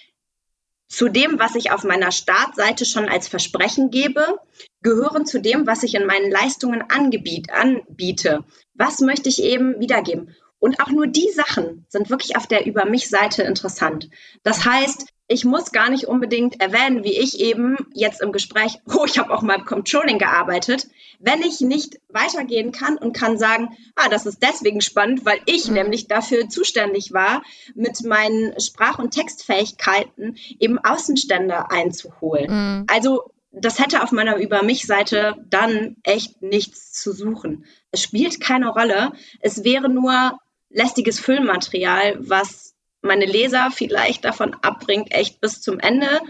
[0.95, 4.39] zu dem, was ich auf meiner Startseite schon als Versprechen gebe,
[4.81, 8.45] gehören zu dem, was ich in meinen Leistungen angebiet, anbiete.
[8.75, 10.35] Was möchte ich eben wiedergeben?
[10.61, 14.09] Und auch nur die Sachen sind wirklich auf der Über mich Seite interessant.
[14.45, 19.05] Das heißt, ich muss gar nicht unbedingt erwähnen, wie ich eben jetzt im Gespräch, oh,
[19.05, 20.87] ich habe auch mal im Controlling gearbeitet,
[21.25, 25.69] wenn ich nicht weitergehen kann und kann sagen, ah, das ist deswegen spannend, weil ich
[25.69, 25.75] mhm.
[25.75, 27.43] nämlich dafür zuständig war,
[27.75, 32.51] mit meinen Sprach- und Textfähigkeiten eben Außenstände einzuholen.
[32.51, 32.87] Mhm.
[32.89, 37.65] Also das hätte auf meiner Über mich-Seite dann echt nichts zu suchen.
[37.91, 39.13] Es spielt keine Rolle.
[39.41, 40.39] Es wäre nur
[40.71, 46.21] lästiges Füllmaterial, was meine Leser vielleicht davon abbringt, echt bis zum Ende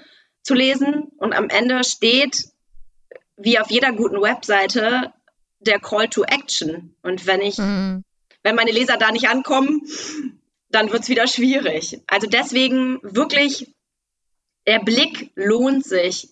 [0.43, 1.11] zu lesen.
[1.17, 2.45] Und am Ende steht,
[3.37, 5.13] wie auf jeder guten Webseite,
[5.61, 6.95] der Call to Action.
[7.03, 8.05] Und wenn ich, mhm.
[8.43, 9.83] wenn meine Leser da nicht ankommen,
[10.71, 12.01] dann wird es wieder schwierig.
[12.07, 13.75] Also deswegen wirklich,
[14.67, 16.29] der Blick lohnt sich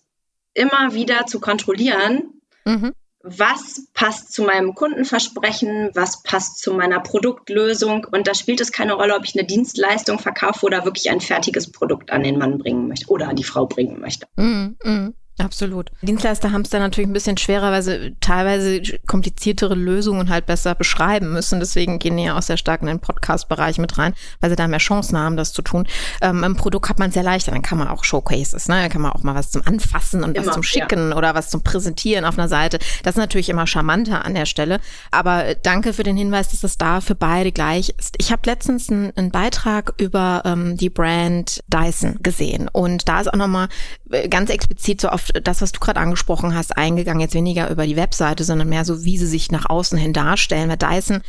[0.54, 2.40] immer wieder zu kontrollieren.
[2.64, 8.06] Mhm was passt zu meinem Kundenversprechen, was passt zu meiner Produktlösung.
[8.10, 11.70] Und da spielt es keine Rolle, ob ich eine Dienstleistung verkaufe oder wirklich ein fertiges
[11.70, 14.26] Produkt an den Mann bringen möchte oder an die Frau bringen möchte.
[14.36, 15.14] Mm, mm.
[15.38, 15.90] Absolut.
[16.02, 20.74] Dienstleister haben es da natürlich ein bisschen schwerer, weil sie teilweise kompliziertere Lösungen halt besser
[20.74, 21.58] beschreiben müssen.
[21.58, 24.68] Deswegen gehen die ja auch sehr stark in den Podcast-Bereich mit rein, weil sie da
[24.68, 25.88] mehr Chancen haben, das zu tun.
[26.20, 28.82] Ähm, Im Produkt hat man es sehr leicht, dann kann man auch Showcases, ne?
[28.82, 31.16] Da kann man auch mal was zum Anfassen und immer, was zum Schicken ja.
[31.16, 32.78] oder was zum Präsentieren auf einer Seite.
[33.02, 34.80] Das ist natürlich immer charmanter an der Stelle.
[35.10, 38.16] Aber danke für den Hinweis, dass es da für beide gleich ist.
[38.18, 43.32] Ich habe letztens einen, einen, Beitrag über ähm, die Brand Dyson gesehen und da ist
[43.32, 43.68] auch nochmal
[44.10, 47.20] äh, ganz explizit so auf auf das, was du gerade angesprochen hast, eingegangen.
[47.20, 50.68] Jetzt weniger über die Webseite, sondern mehr so, wie sie sich nach außen hin darstellen.
[50.68, 51.22] Weil Dyson,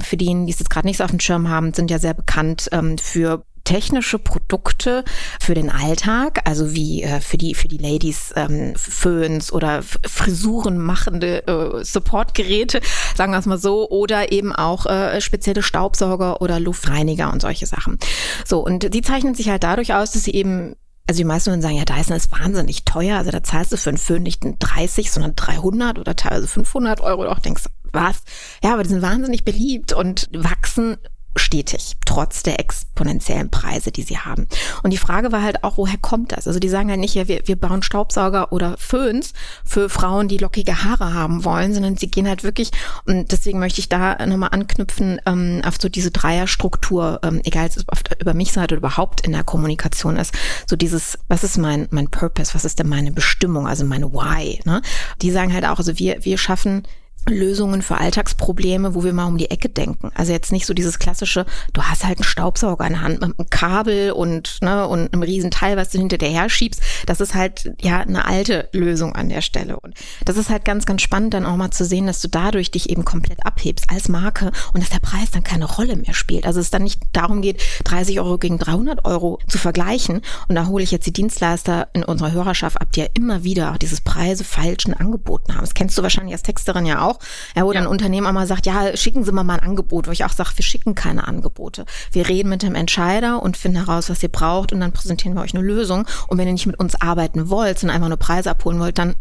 [0.00, 2.14] für diejenigen, die es jetzt gerade nicht so auf dem Schirm haben, sind ja sehr
[2.14, 5.04] bekannt ähm, für technische Produkte
[5.40, 10.76] für den Alltag, also wie äh, für die für die Ladies ähm, Föhns oder Frisuren
[10.76, 12.82] machende äh, Supportgeräte,
[13.16, 17.64] sagen wir es mal so, oder eben auch äh, spezielle Staubsauger oder Luftreiniger und solche
[17.64, 17.98] Sachen.
[18.44, 20.76] So und die zeichnen sich halt dadurch aus, dass sie eben
[21.06, 23.18] also die meisten würden sagen, ja, Dyson ist wahnsinnig teuer.
[23.18, 27.26] Also da zahlst du für einen Föhn nicht 30, sondern 300 oder teilweise 500 Euro.
[27.26, 28.22] Auch denkst, was?
[28.62, 30.96] Ja, aber die sind wahnsinnig beliebt und wachsen
[31.36, 34.46] stetig, trotz der exponentiellen Preise, die sie haben.
[34.82, 36.46] Und die Frage war halt auch, woher kommt das?
[36.46, 39.32] Also die sagen halt nicht, ja, wir, wir bauen Staubsauger oder Föhns
[39.64, 42.70] für Frauen, die lockige Haare haben wollen, sondern sie gehen halt wirklich,
[43.06, 47.98] und deswegen möchte ich da nochmal anknüpfen, ähm, auf so diese Dreierstruktur, ähm, egal ob
[47.98, 50.34] es über mich seid oder überhaupt in der Kommunikation ist,
[50.66, 54.60] so dieses, was ist mein, mein Purpose, was ist denn meine Bestimmung, also meine Why,
[54.64, 54.82] ne?
[55.22, 56.84] Die sagen halt auch, also wir, wir schaffen
[57.26, 60.10] Lösungen für Alltagsprobleme, wo wir mal um die Ecke denken.
[60.14, 63.38] Also jetzt nicht so dieses klassische, du hast halt einen Staubsauger in der Hand mit
[63.38, 66.80] einem Kabel und, ne, und einem riesen Teil, was du hinter dir her schiebst.
[67.06, 69.78] Das ist halt ja eine alte Lösung an der Stelle.
[69.80, 72.70] Und das ist halt ganz, ganz spannend dann auch mal zu sehen, dass du dadurch
[72.70, 76.46] dich eben komplett abhebst als Marke und dass der Preis dann keine Rolle mehr spielt.
[76.46, 80.20] Also es dann nicht darum geht, 30 Euro gegen 300 Euro zu vergleichen.
[80.48, 83.76] Und da hole ich jetzt die Dienstleister in unserer Hörerschaft ab, die ja immer wieder
[83.80, 85.62] dieses Preise falschen angeboten haben.
[85.62, 87.20] Das kennst du wahrscheinlich als Texterin ja auch auch,
[87.56, 87.78] ja, wo ja.
[87.78, 90.32] dann ein Unternehmen einmal sagt, ja, schicken Sie mir mal ein Angebot, wo ich auch
[90.32, 91.84] sage, wir schicken keine Angebote.
[92.12, 95.42] Wir reden mit dem Entscheider und finden heraus, was ihr braucht und dann präsentieren wir
[95.42, 96.06] euch eine Lösung.
[96.28, 99.14] Und wenn ihr nicht mit uns arbeiten wollt, sondern einfach nur Preise abholen wollt, dann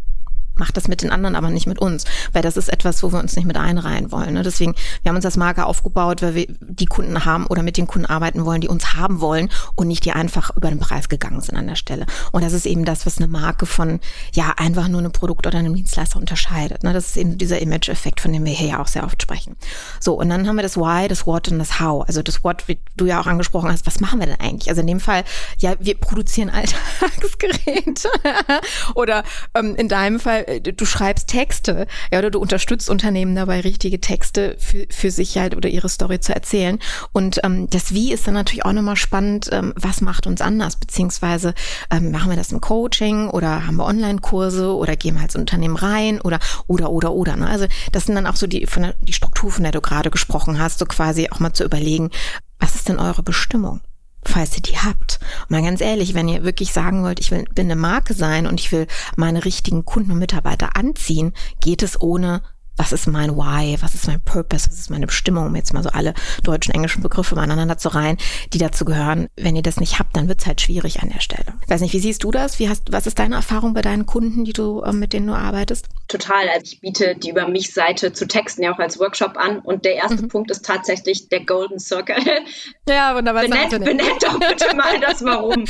[0.55, 3.19] macht das mit den anderen, aber nicht mit uns, weil das ist etwas, wo wir
[3.19, 4.33] uns nicht mit einreihen wollen.
[4.33, 4.43] Ne?
[4.43, 7.87] Deswegen, wir haben uns als Marke aufgebaut, weil wir die Kunden haben oder mit den
[7.87, 11.41] Kunden arbeiten wollen, die uns haben wollen und nicht die einfach über den Preis gegangen
[11.41, 12.05] sind an der Stelle.
[12.31, 13.99] Und das ist eben das, was eine Marke von
[14.33, 16.83] ja einfach nur einem Produkt oder einem Dienstleister unterscheidet.
[16.83, 16.93] Ne?
[16.93, 19.55] Das ist eben dieser Image-Effekt, von dem wir hier ja auch sehr oft sprechen.
[19.99, 22.05] So, und dann haben wir das Why, das What und das How.
[22.07, 24.69] Also das What, wie du ja auch angesprochen hast, was machen wir denn eigentlich?
[24.69, 25.23] Also in dem Fall,
[25.57, 28.09] ja, wir produzieren Alltagsgeräte
[28.95, 33.61] oder ähm, in deinem Fall äh, du schreibst Texte, ja, oder du unterstützt Unternehmen dabei,
[33.61, 36.79] richtige Texte für, für sich halt oder ihre Story zu erzählen.
[37.11, 40.75] Und ähm, das Wie ist dann natürlich auch nochmal spannend, ähm, was macht uns anders,
[40.75, 41.53] beziehungsweise
[41.91, 45.75] ähm, machen wir das im Coaching oder haben wir Online-Kurse oder gehen wir als Unternehmen
[45.75, 47.35] rein oder oder oder oder.
[47.35, 47.47] Ne?
[47.47, 50.11] Also das sind dann auch so die, von der, die Struktur, von der du gerade
[50.11, 52.09] gesprochen hast, so quasi auch mal zu überlegen,
[52.59, 53.81] was ist denn eure Bestimmung?
[54.29, 55.19] Falls ihr die habt.
[55.43, 58.47] Und mal ganz ehrlich, wenn ihr wirklich sagen wollt, ich will, bin eine Marke sein
[58.47, 62.41] und ich will meine richtigen Kunden und Mitarbeiter anziehen, geht es ohne
[62.77, 65.83] was ist mein Why, was ist mein Purpose, was ist meine Bestimmung, um jetzt mal
[65.83, 68.17] so alle deutschen, englischen Begriffe aneinander zu reihen,
[68.51, 69.27] die dazu gehören.
[69.35, 71.53] Wenn ihr das nicht habt, dann wird's halt schwierig an der Stelle.
[71.63, 72.59] Ich weiß nicht, wie siehst du das?
[72.59, 75.33] Wie hast, was ist deine Erfahrung bei deinen Kunden, die du, äh, mit denen du
[75.33, 75.87] arbeitest?
[76.07, 76.49] Total.
[76.49, 79.59] Also ich biete die über mich Seite zu Texten ja auch als Workshop an.
[79.59, 80.27] Und der erste mhm.
[80.27, 82.15] Punkt ist tatsächlich der Golden Circle.
[82.87, 83.43] Ja, wunderbar.
[83.43, 85.65] Benennt, benennt doch bitte mal das Warum.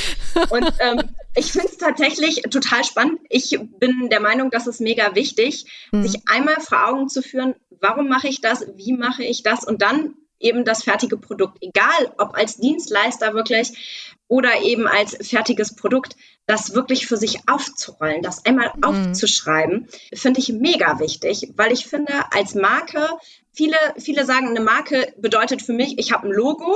[0.50, 1.02] Und ähm,
[1.36, 3.20] ich finde es tatsächlich total spannend.
[3.30, 6.04] Ich bin der Meinung, dass es mega wichtig, mhm.
[6.04, 9.82] sich einmal vor Augen zu führen, warum mache ich das, wie mache ich das und
[9.82, 16.16] dann eben das fertige Produkt, egal ob als Dienstleister wirklich oder eben als fertiges Produkt,
[16.46, 18.84] das wirklich für sich aufzurollen, das einmal mhm.
[18.84, 23.10] aufzuschreiben, finde ich mega wichtig, weil ich finde, als Marke,
[23.54, 26.76] viele, viele sagen, eine Marke bedeutet für mich, ich habe ein Logo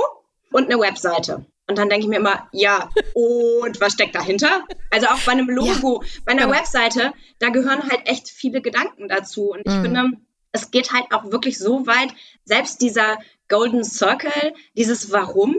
[0.50, 1.44] und eine Webseite.
[1.68, 4.64] Und dann denke ich mir immer, ja, und was steckt dahinter?
[4.90, 6.56] Also auch bei einem Logo, ja, bei einer genau.
[6.56, 9.50] Webseite, da gehören halt echt viele Gedanken dazu.
[9.50, 9.82] Und ich mhm.
[9.82, 10.04] finde,
[10.52, 12.08] es geht halt auch wirklich so weit,
[12.44, 15.54] selbst dieser Golden Circle, dieses Warum,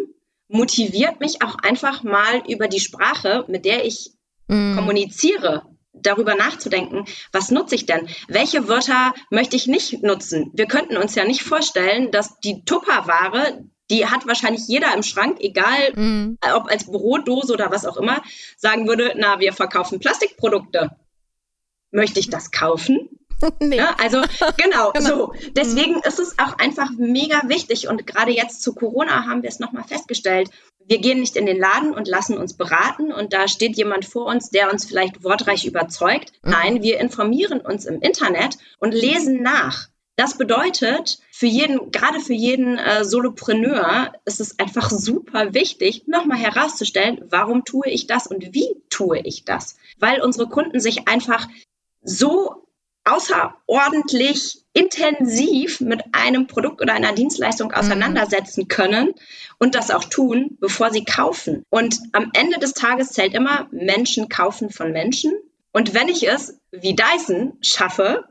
[0.48, 4.12] motiviert mich auch einfach mal über die Sprache, mit der ich
[4.48, 4.76] mhm.
[4.76, 8.08] kommuniziere, darüber nachzudenken, was nutze ich denn?
[8.28, 10.50] Welche Wörter möchte ich nicht nutzen?
[10.54, 15.38] Wir könnten uns ja nicht vorstellen, dass die Tupperware, die hat wahrscheinlich jeder im Schrank,
[15.40, 16.38] egal mm.
[16.56, 18.22] ob als Brotdose oder was auch immer,
[18.58, 20.92] sagen würde, na, wir verkaufen Plastikprodukte.
[21.92, 23.10] Möchte ich das kaufen?
[23.60, 23.78] nee.
[23.78, 24.00] Ja, ne?
[24.00, 24.22] also
[24.58, 25.34] genau, genau, so.
[25.56, 26.02] Deswegen mm.
[26.08, 29.86] ist es auch einfach mega wichtig und gerade jetzt zu Corona haben wir es nochmal
[29.86, 30.50] festgestellt.
[30.86, 34.26] Wir gehen nicht in den Laden und lassen uns beraten und da steht jemand vor
[34.26, 36.34] uns, der uns vielleicht wortreich überzeugt.
[36.44, 36.50] Mm.
[36.50, 39.88] Nein, wir informieren uns im Internet und lesen nach.
[40.20, 46.38] Das bedeutet, für jeden, gerade für jeden äh, Solopreneur ist es einfach super wichtig, nochmal
[46.38, 49.78] herauszustellen, warum tue ich das und wie tue ich das?
[49.98, 51.48] Weil unsere Kunden sich einfach
[52.02, 52.68] so
[53.06, 59.14] außerordentlich intensiv mit einem Produkt oder einer Dienstleistung auseinandersetzen können
[59.58, 61.64] und das auch tun, bevor sie kaufen.
[61.70, 65.32] Und am Ende des Tages zählt immer, Menschen kaufen von Menschen
[65.72, 68.26] Und wenn ich es, wie Dyson, schaffe,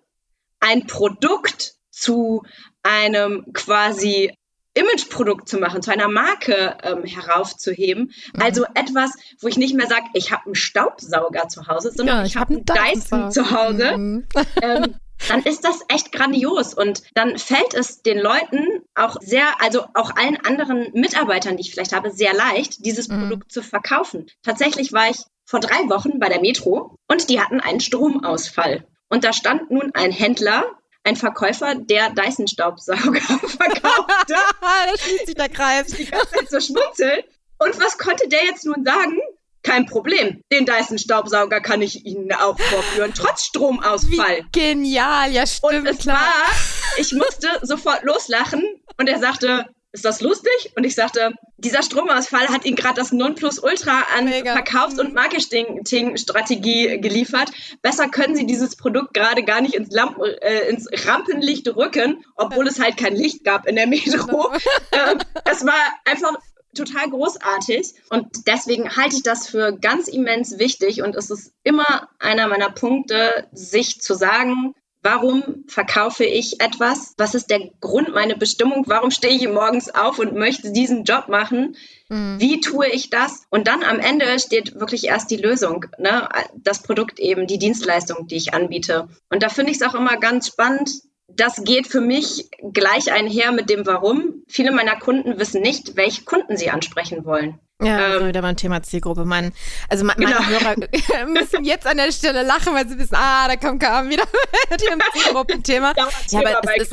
[0.60, 2.42] ein Produkt zu
[2.82, 4.32] einem quasi
[4.74, 8.12] Imageprodukt zu machen, zu einer Marke ähm, heraufzuheben.
[8.34, 8.42] Mhm.
[8.42, 12.22] Also etwas, wo ich nicht mehr sage, ich habe einen Staubsauger zu Hause, sondern ja,
[12.22, 13.96] ich, ich habe hab einen Dyson zu Hause.
[13.96, 14.26] Mhm.
[14.62, 14.94] Ähm,
[15.28, 20.14] dann ist das echt grandios und dann fällt es den Leuten auch sehr, also auch
[20.14, 23.22] allen anderen Mitarbeitern, die ich vielleicht habe, sehr leicht, dieses mhm.
[23.22, 24.26] Produkt zu verkaufen.
[24.42, 28.84] Tatsächlich war ich vor drei Wochen bei der Metro und die hatten einen Stromausfall.
[29.08, 30.77] Und da stand nun ein Händler
[31.08, 34.04] ein Verkäufer, der Dyson-Staubsauger verkaufte.
[34.28, 35.86] da schließt sich der Kreis.
[35.86, 37.22] Die ganze Zeit so schmunzeln.
[37.58, 39.18] Und was konnte der jetzt nun sagen?
[39.62, 40.42] Kein Problem.
[40.52, 44.44] Den Dyson-Staubsauger kann ich Ihnen auch vorführen, trotz Stromausfall.
[44.44, 45.74] Wie genial, ja stimmt.
[45.74, 46.16] Und es klar.
[46.16, 48.62] war, ich musste sofort loslachen
[48.98, 50.72] und er sagte, ist das lustig?
[50.76, 54.52] Und ich sagte, dieser Stromausfall hat Ihnen gerade das Nonplusultra an Mega.
[54.52, 57.50] Verkaufs- und Marketingstrategie geliefert.
[57.80, 62.66] Besser können Sie dieses Produkt gerade gar nicht ins, Lampen, äh, ins Rampenlicht rücken, obwohl
[62.68, 64.26] es halt kein Licht gab in der Metro.
[64.26, 64.52] Genau.
[64.92, 65.74] ähm, es war
[66.04, 66.34] einfach
[66.74, 72.08] total großartig und deswegen halte ich das für ganz immens wichtig und es ist immer
[72.18, 77.14] einer meiner Punkte, sich zu sagen, Warum verkaufe ich etwas?
[77.18, 78.84] Was ist der Grund, meine Bestimmung?
[78.86, 81.76] Warum stehe ich morgens auf und möchte diesen Job machen?
[82.08, 82.40] Mhm.
[82.40, 83.44] Wie tue ich das?
[83.50, 86.28] Und dann am Ende steht wirklich erst die Lösung, ne?
[86.56, 89.08] das Produkt eben, die Dienstleistung, die ich anbiete.
[89.30, 90.90] Und da finde ich es auch immer ganz spannend.
[91.28, 94.42] Das geht für mich gleich einher mit dem Warum.
[94.48, 97.60] Viele meiner Kunden wissen nicht, welche Kunden sie ansprechen wollen.
[97.80, 99.24] Ja, ähm, wieder beim Thema Zielgruppe.
[99.24, 99.52] Mein,
[99.88, 100.32] also mein, genau.
[100.32, 104.10] meine Hörer müssen jetzt an der Stelle lachen, weil sie wissen, ah, da kommt Carmen
[104.10, 104.24] wieder
[104.70, 105.94] mit ihrem Zielgruppenthema.
[106.30, 106.92] ja, aber ist,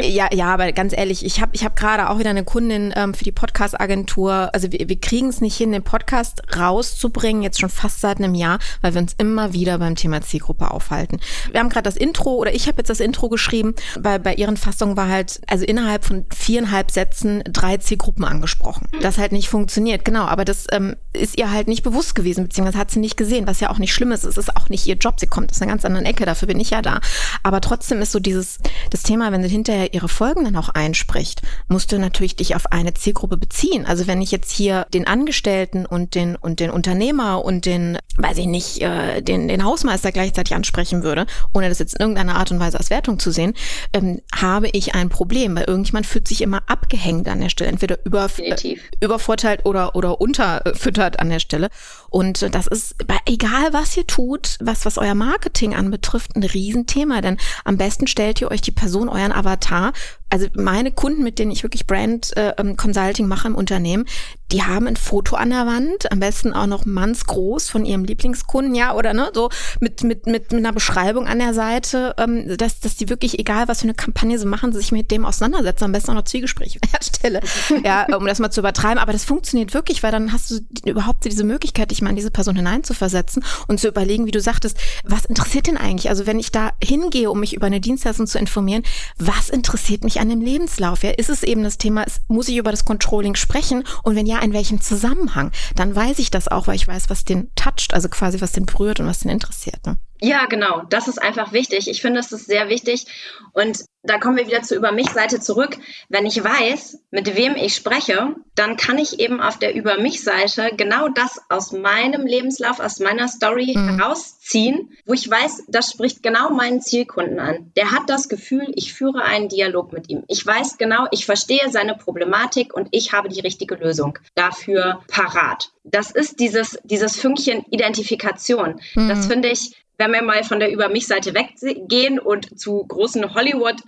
[0.00, 3.14] ja, ja, aber ganz ehrlich, ich habe ich hab gerade auch wieder eine Kundin ähm,
[3.14, 4.50] für die Podcast-Agentur.
[4.52, 8.34] Also wir, wir kriegen es nicht hin, den Podcast rauszubringen, jetzt schon fast seit einem
[8.34, 11.20] Jahr, weil wir uns immer wieder beim Thema Zielgruppe aufhalten.
[11.52, 14.56] Wir haben gerade das Intro, oder ich habe jetzt das Intro geschrieben, weil bei ihren
[14.56, 18.88] Fassungen war halt, also innerhalb von viereinhalb Sätzen drei Zielgruppen angesprochen.
[19.00, 20.04] Das halt nicht funktioniert.
[20.04, 23.18] Genau Genau, aber das ähm, ist ihr halt nicht bewusst gewesen, beziehungsweise hat sie nicht
[23.18, 24.24] gesehen, was ja auch nicht schlimm ist.
[24.24, 25.20] Es ist auch nicht ihr Job.
[25.20, 27.00] Sie kommt aus einer ganz anderen Ecke, dafür bin ich ja da.
[27.42, 31.42] Aber trotzdem ist so dieses, das Thema, wenn sie hinterher ihre Folgen dann auch einspricht,
[31.68, 33.84] musst du natürlich dich auf eine Zielgruppe beziehen.
[33.84, 38.38] Also wenn ich jetzt hier den Angestellten und den, und den Unternehmer und den, weiß
[38.38, 42.50] ich nicht, äh, den, den Hausmeister gleichzeitig ansprechen würde, ohne das jetzt in irgendeiner Art
[42.50, 43.52] und Weise als Wertung zu sehen,
[43.92, 47.98] ähm, habe ich ein Problem, weil irgendjemand fühlt sich immer abgehängt an der Stelle, entweder
[48.06, 51.68] über, äh, übervorteilt oder, oder oder unterfüttert an der Stelle.
[52.08, 52.94] Und das ist,
[53.26, 57.20] egal was ihr tut, was, was euer Marketing anbetrifft, ein Riesenthema.
[57.20, 59.92] Denn am besten stellt ihr euch die Person, euren Avatar,
[60.28, 64.06] also meine Kunden, mit denen ich wirklich Brand äh, ähm, Consulting mache im Unternehmen,
[64.52, 68.74] die haben ein Foto an der Wand, am besten auch noch mannsgroß von ihrem Lieblingskunden,
[68.74, 72.80] ja, oder ne, so mit, mit, mit, mit einer Beschreibung an der Seite, ähm, dass,
[72.80, 75.92] dass die wirklich, egal was für eine Kampagne sie machen, sich mit dem auseinandersetzen, am
[75.92, 77.40] besten auch noch Zielgespräche herstelle,
[77.84, 78.98] ja, um das mal zu übertreiben.
[78.98, 82.30] Aber das funktioniert wirklich, weil dann hast du überhaupt diese Möglichkeit, dich mal in diese
[82.30, 86.08] Person hineinzuversetzen und zu überlegen, wie du sagtest, was interessiert denn eigentlich?
[86.08, 88.82] Also wenn ich da hingehe, um mich über eine Dienstleistung zu informieren,
[89.18, 91.02] was interessiert mich an dem Lebenslauf?
[91.02, 93.84] Ja, ist es eben das Thema, muss ich über das Controlling sprechen?
[94.02, 97.24] Und wenn ja, in welchem Zusammenhang, dann weiß ich das auch, weil ich weiß, was
[97.24, 99.86] den toucht, also quasi was den berührt und was den interessiert.
[99.86, 99.98] Ne?
[100.20, 100.82] Ja, genau.
[100.88, 101.88] Das ist einfach wichtig.
[101.88, 103.06] Ich finde, es ist sehr wichtig.
[103.52, 105.76] Und da kommen wir wieder zur Über mich Seite zurück.
[106.08, 110.22] Wenn ich weiß, mit wem ich spreche, dann kann ich eben auf der Über mich
[110.22, 113.98] Seite genau das aus meinem Lebenslauf, aus meiner Story mhm.
[113.98, 117.72] herausziehen, wo ich weiß, das spricht genau meinen Zielkunden an.
[117.76, 120.24] Der hat das Gefühl, ich führe einen Dialog mit ihm.
[120.28, 125.70] Ich weiß genau, ich verstehe seine Problematik und ich habe die richtige Lösung dafür parat.
[125.84, 128.80] Das ist dieses, dieses Fünkchen Identifikation.
[128.94, 129.08] Mhm.
[129.08, 133.34] Das finde ich wenn wir mal von der Über mich-Seite weggehen und zu großen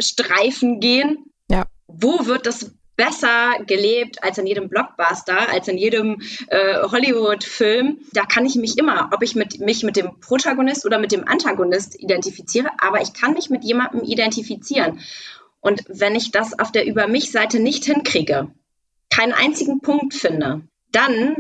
[0.09, 1.67] Hollywood-Streifen gehen, ja.
[1.87, 7.99] wo wird das besser gelebt als in jedem Blockbuster, als in jedem äh, Hollywood-Film.
[8.13, 11.27] Da kann ich mich immer, ob ich mit, mich mit dem Protagonist oder mit dem
[11.29, 14.99] Antagonist identifiziere, aber ich kann mich mit jemandem identifizieren.
[15.61, 18.49] Und wenn ich das auf der Über mich-Seite nicht hinkriege,
[19.11, 21.37] keinen einzigen Punkt finde, dann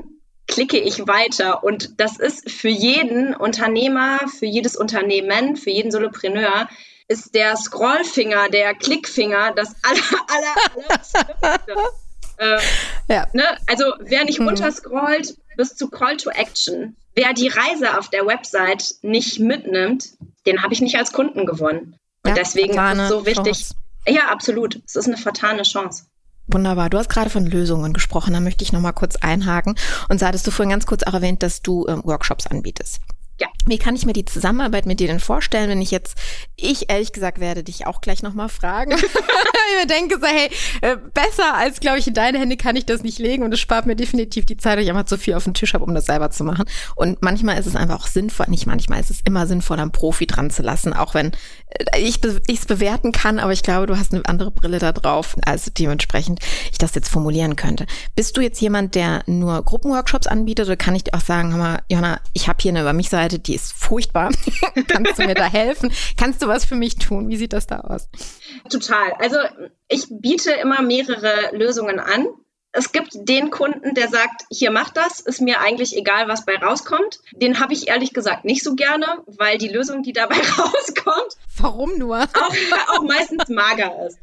[0.46, 1.64] klicke ich weiter.
[1.64, 6.68] Und das ist für jeden Unternehmer, für jedes Unternehmen, für jeden Solopreneur,
[7.09, 11.90] ist der Scrollfinger, der Klickfinger das aller, aller, aller
[12.38, 12.61] äh,
[13.09, 13.26] ja.
[13.32, 13.44] ne?
[13.66, 14.48] Also wer nicht mhm.
[14.48, 20.11] runterscrollt bis zu Call to Action, wer die Reise auf der Website nicht mitnimmt,
[20.46, 21.98] den habe ich nicht als Kunden gewonnen.
[22.22, 23.59] Und ja, deswegen ist es so wichtig.
[23.59, 23.74] Chance.
[24.06, 24.80] Ja, absolut.
[24.86, 26.04] Es ist eine vertane Chance.
[26.46, 26.88] Wunderbar.
[26.88, 28.32] Du hast gerade von Lösungen gesprochen.
[28.32, 29.74] Da möchte ich noch mal kurz einhaken.
[30.09, 33.00] Und so hattest du vorhin ganz kurz auch erwähnt, dass du ähm, Workshops anbietest.
[33.41, 33.47] Ja.
[33.66, 36.16] Wie kann ich mir die Zusammenarbeit mit dir denn vorstellen, wenn ich jetzt,
[36.57, 38.93] ich ehrlich gesagt werde dich auch gleich nochmal fragen.
[39.72, 42.86] ich mir denke so, hey, äh, besser als, glaube ich, in deine Hände kann ich
[42.86, 45.34] das nicht legen und es spart mir definitiv die Zeit, dass ich einfach zu viel
[45.34, 46.64] auf dem Tisch habe, um das selber zu machen.
[46.97, 50.26] Und manchmal ist es einfach auch sinnvoll, nicht manchmal, ist es immer sinnvoll, einen Profi
[50.26, 51.32] dran zu lassen, auch wenn
[51.68, 55.36] äh, ich es bewerten kann, aber ich glaube, du hast eine andere Brille da drauf,
[55.45, 56.41] als dementsprechend
[56.72, 57.86] ich das jetzt formulieren könnte.
[58.16, 61.59] Bist du jetzt jemand, der nur Gruppenworkshops anbietet oder kann ich dir auch sagen, hör
[61.59, 64.31] mal, Jonna, ich habe hier eine über mich Seite Seite, die ist furchtbar.
[64.89, 65.93] Kannst du mir da helfen?
[66.16, 67.29] Kannst du was für mich tun?
[67.29, 68.09] Wie sieht das da aus?
[68.70, 69.12] Total.
[69.18, 69.37] Also
[69.89, 72.26] ich biete immer mehrere Lösungen an.
[72.72, 76.57] Es gibt den Kunden, der sagt, hier mach das, ist mir eigentlich egal, was bei
[76.57, 77.20] rauskommt.
[77.33, 81.99] Den habe ich ehrlich gesagt nicht so gerne, weil die Lösung, die dabei rauskommt, warum
[81.99, 82.18] nur?
[82.18, 82.55] Auch,
[82.95, 84.18] auch meistens mager ist.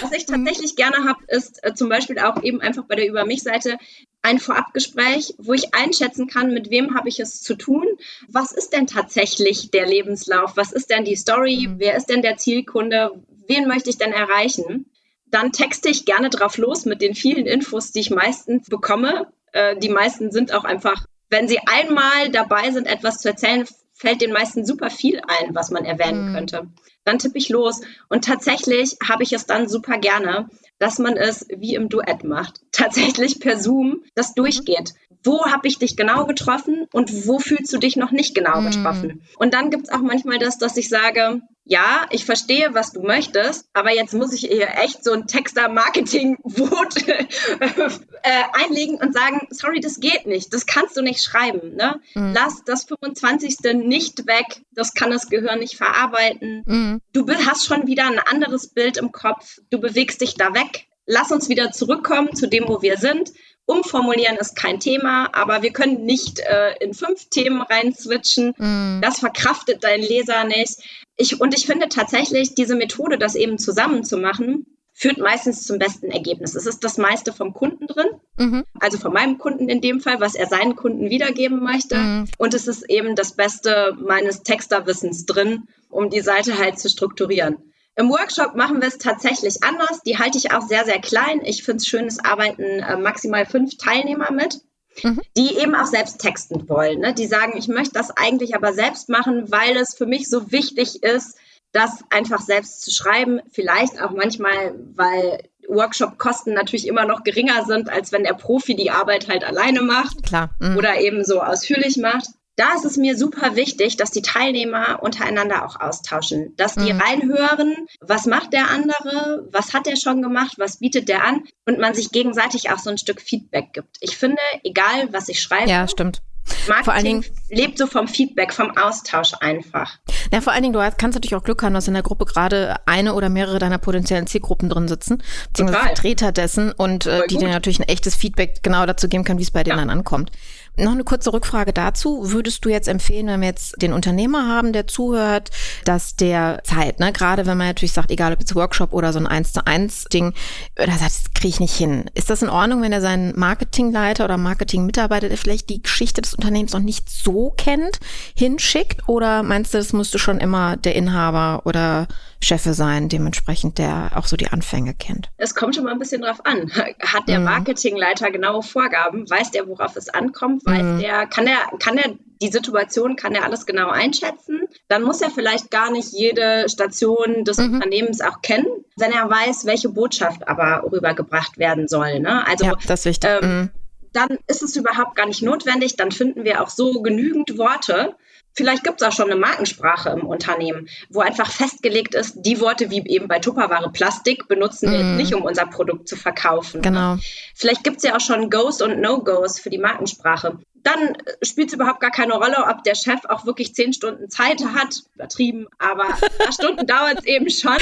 [0.00, 0.44] Was ich mhm.
[0.44, 3.78] tatsächlich gerne habe, ist äh, zum Beispiel auch eben einfach bei der Über mich-Seite
[4.22, 7.86] ein Vorabgespräch, wo ich einschätzen kann, mit wem habe ich es zu tun.
[8.28, 10.56] Was ist denn tatsächlich der Lebenslauf?
[10.56, 11.68] Was ist denn die Story?
[11.68, 11.78] Mhm.
[11.78, 13.12] Wer ist denn der Zielkunde?
[13.46, 14.86] Wen möchte ich denn erreichen?
[15.26, 19.32] Dann texte ich gerne drauf los mit den vielen Infos, die ich meistens bekomme.
[19.52, 24.20] Äh, die meisten sind auch einfach, wenn sie einmal dabei sind, etwas zu erzählen, fällt
[24.20, 26.34] den meisten super viel ein, was man erwähnen mhm.
[26.34, 26.68] könnte
[27.04, 27.80] dann tippe ich los.
[28.08, 30.48] Und tatsächlich habe ich es dann super gerne,
[30.78, 32.60] dass man es wie im Duett macht.
[32.72, 34.94] Tatsächlich per Zoom das durchgeht.
[35.22, 38.70] Wo habe ich dich genau getroffen und wo fühlst du dich noch nicht genau mhm.
[38.70, 39.22] getroffen?
[39.38, 43.02] Und dann gibt es auch manchmal das, dass ich sage, ja, ich verstehe, was du
[43.02, 49.80] möchtest, aber jetzt muss ich hier echt so ein Texter-Marketing-Wut äh, einlegen und sagen, sorry,
[49.80, 51.76] das geht nicht, das kannst du nicht schreiben.
[51.76, 52.00] Ne?
[52.14, 52.32] Mhm.
[52.34, 53.58] Lass das 25.
[53.84, 56.64] nicht weg, das kann das Gehirn nicht verarbeiten.
[56.66, 56.99] Mhm.
[57.12, 60.86] Du hast schon wieder ein anderes Bild im Kopf, du bewegst dich da weg.
[61.06, 63.32] Lass uns wieder zurückkommen zu dem, wo wir sind.
[63.66, 68.52] Umformulieren ist kein Thema, aber wir können nicht äh, in fünf Themen rein switchen.
[68.58, 69.00] Mm.
[69.00, 70.78] Das verkraftet dein Leser nicht.
[71.16, 74.66] Ich, und ich finde tatsächlich, diese Methode, das eben zusammen zu machen,
[75.00, 76.54] führt meistens zum besten Ergebnis.
[76.54, 78.64] Es ist das meiste vom Kunden drin, mhm.
[78.80, 81.96] also von meinem Kunden in dem Fall, was er seinen Kunden wiedergeben möchte.
[81.96, 82.24] Mhm.
[82.36, 87.56] Und es ist eben das Beste meines Texterwissens drin, um die Seite halt zu strukturieren.
[87.96, 90.02] Im Workshop machen wir es tatsächlich anders.
[90.02, 91.40] Die halte ich auch sehr, sehr klein.
[91.44, 94.60] Ich finde es schön, es arbeiten äh, maximal fünf Teilnehmer mit.
[95.04, 95.20] Mhm.
[95.36, 96.98] die eben auch selbst texten wollen.
[96.98, 97.14] Ne?
[97.14, 101.04] Die sagen, ich möchte das eigentlich aber selbst machen, weil es für mich so wichtig
[101.04, 101.38] ist,
[101.72, 103.40] das einfach selbst zu schreiben.
[103.50, 108.90] Vielleicht auch manchmal, weil Workshop-Kosten natürlich immer noch geringer sind, als wenn der Profi die
[108.90, 110.50] Arbeit halt alleine macht Klar.
[110.58, 110.76] Mhm.
[110.76, 115.64] oder eben so ausführlich macht da ist es mir super wichtig, dass die Teilnehmer untereinander
[115.64, 117.00] auch austauschen, dass die mhm.
[117.00, 121.78] reinhören, was macht der andere, was hat er schon gemacht, was bietet der an und
[121.78, 123.96] man sich gegenseitig auch so ein Stück Feedback gibt.
[124.00, 126.20] Ich finde, egal was ich schreibe, ja, stimmt.
[126.68, 129.98] Marketing vor allen Dingen, lebt so vom Feedback, vom Austausch einfach.
[130.32, 132.76] Ja, vor allen Dingen, du kannst natürlich auch Glück haben, dass in der Gruppe gerade
[132.86, 137.48] eine oder mehrere deiner potenziellen Zielgruppen drin sitzen, beziehungsweise Vertreter dessen und äh, die dir
[137.48, 139.84] natürlich ein echtes Feedback genau dazu geben können, wie es bei denen ja.
[139.84, 140.30] dann ankommt.
[140.76, 142.32] Noch eine kurze Rückfrage dazu.
[142.32, 145.50] Würdest du jetzt empfehlen, wenn wir jetzt den Unternehmer haben, der zuhört,
[145.84, 149.18] dass der Zeit, ne, gerade wenn man natürlich sagt, egal ob jetzt Workshop oder so
[149.18, 150.32] ein 1 zu 1 Ding,
[150.80, 152.06] oder sagt, das kriege ich nicht hin.
[152.14, 156.34] Ist das in Ordnung, wenn er seinen Marketingleiter oder Marketingmitarbeiter, der vielleicht die Geschichte des
[156.34, 157.98] Unternehmens noch nicht so kennt,
[158.34, 159.08] hinschickt?
[159.08, 162.06] Oder meinst du, das müsste schon immer der Inhaber oder
[162.42, 165.28] Chefe sein, dementsprechend der auch so die Anfänge kennt?
[165.36, 166.70] Es kommt schon mal ein bisschen drauf an.
[167.00, 167.44] Hat der mhm.
[167.44, 169.28] Marketingleiter genaue Vorgaben?
[169.28, 170.64] Weiß der, worauf es ankommt?
[170.64, 170.98] Weiß mhm.
[171.00, 174.62] der, kann er, kann er die Situation, kann er alles genau einschätzen?
[174.88, 177.74] Dann muss er vielleicht gar nicht jede Station des mhm.
[177.74, 178.66] Unternehmens auch kennen,
[178.96, 182.20] wenn er weiß, welche Botschaft aber rübergebracht werden soll.
[182.20, 182.46] Ne?
[182.46, 183.30] Also, ja, das ist wichtig.
[183.42, 183.70] Ähm, mhm.
[184.14, 185.96] dann ist es überhaupt gar nicht notwendig.
[185.96, 188.14] Dann finden wir auch so genügend Worte,
[188.60, 192.90] Vielleicht gibt es auch schon eine Markensprache im Unternehmen, wo einfach festgelegt ist, die Worte
[192.90, 195.16] wie eben bei Tupperware Plastik benutzen wir mm.
[195.16, 196.82] nicht, um unser Produkt zu verkaufen.
[196.82, 197.16] Genau.
[197.54, 200.58] Vielleicht gibt es ja auch schon Goes und No-Goes für die Markensprache.
[200.74, 204.62] Dann spielt es überhaupt gar keine Rolle, ob der Chef auch wirklich zehn Stunden Zeit
[204.62, 205.04] hat.
[205.14, 206.08] Übertrieben, aber
[206.44, 207.78] ein Stunden dauert es eben schon.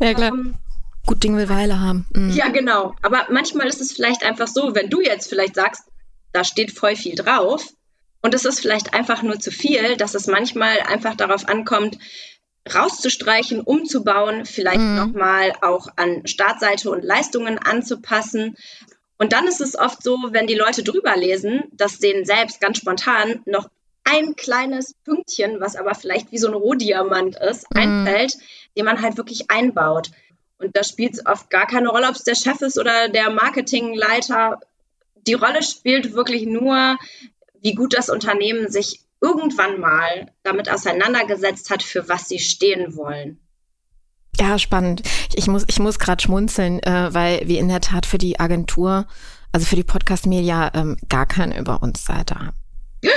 [0.00, 0.30] Ja, klar.
[0.30, 0.54] Ähm,
[1.04, 2.06] Gut Ding will Weile haben.
[2.14, 2.30] Mhm.
[2.30, 2.94] Ja, genau.
[3.02, 5.82] Aber manchmal ist es vielleicht einfach so, wenn du jetzt vielleicht sagst,
[6.32, 7.74] da steht voll viel drauf,
[8.22, 11.98] und es ist vielleicht einfach nur zu viel, dass es manchmal einfach darauf ankommt,
[12.72, 14.94] rauszustreichen, umzubauen, vielleicht mhm.
[14.94, 18.56] nochmal auch an Startseite und Leistungen anzupassen.
[19.18, 22.78] Und dann ist es oft so, wenn die Leute drüber lesen, dass denen selbst ganz
[22.78, 23.68] spontan noch
[24.04, 27.80] ein kleines Pünktchen, was aber vielleicht wie so ein Rohdiamant ist, mhm.
[27.80, 28.38] einfällt,
[28.76, 30.10] den man halt wirklich einbaut.
[30.58, 33.30] Und da spielt es oft gar keine Rolle, ob es der Chef ist oder der
[33.30, 34.60] Marketingleiter.
[35.26, 36.96] Die Rolle spielt wirklich nur,
[37.62, 43.38] wie gut das Unternehmen sich irgendwann mal damit auseinandergesetzt hat, für was sie stehen wollen.
[44.38, 45.02] Ja, spannend.
[45.34, 49.06] Ich muss, ich muss gerade schmunzeln, äh, weil wir in der Tat für die Agentur,
[49.52, 52.56] also für die Podcast Media, ähm, gar keine über uns Seite haben.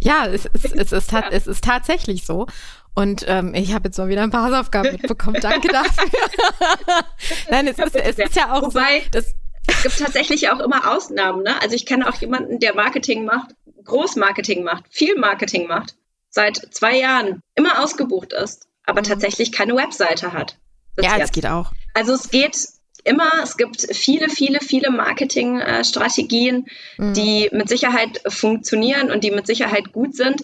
[0.00, 2.46] ja, es, es, es, ist, es ist tatsächlich so.
[2.94, 5.36] Und ähm, ich habe jetzt mal wieder ein paar Hausaufgaben mitbekommen.
[5.40, 6.08] Danke dafür.
[7.50, 9.10] Nein, es ist, es ist ja auch Wobei, so.
[9.12, 9.34] Das
[9.68, 11.42] es gibt tatsächlich auch immer Ausnahmen.
[11.42, 11.60] Ne?
[11.62, 13.54] Also ich kenne auch jemanden, der Marketing macht,
[13.84, 15.94] Großmarketing macht, viel Marketing macht,
[16.30, 20.56] seit zwei Jahren immer ausgebucht ist aber tatsächlich keine Webseite hat.
[21.00, 21.72] Ja, es geht auch.
[21.94, 22.56] Also es geht
[23.04, 26.66] immer, es gibt viele, viele, viele Marketingstrategien,
[26.96, 27.12] mhm.
[27.12, 30.42] die mit Sicherheit funktionieren und die mit Sicherheit gut sind.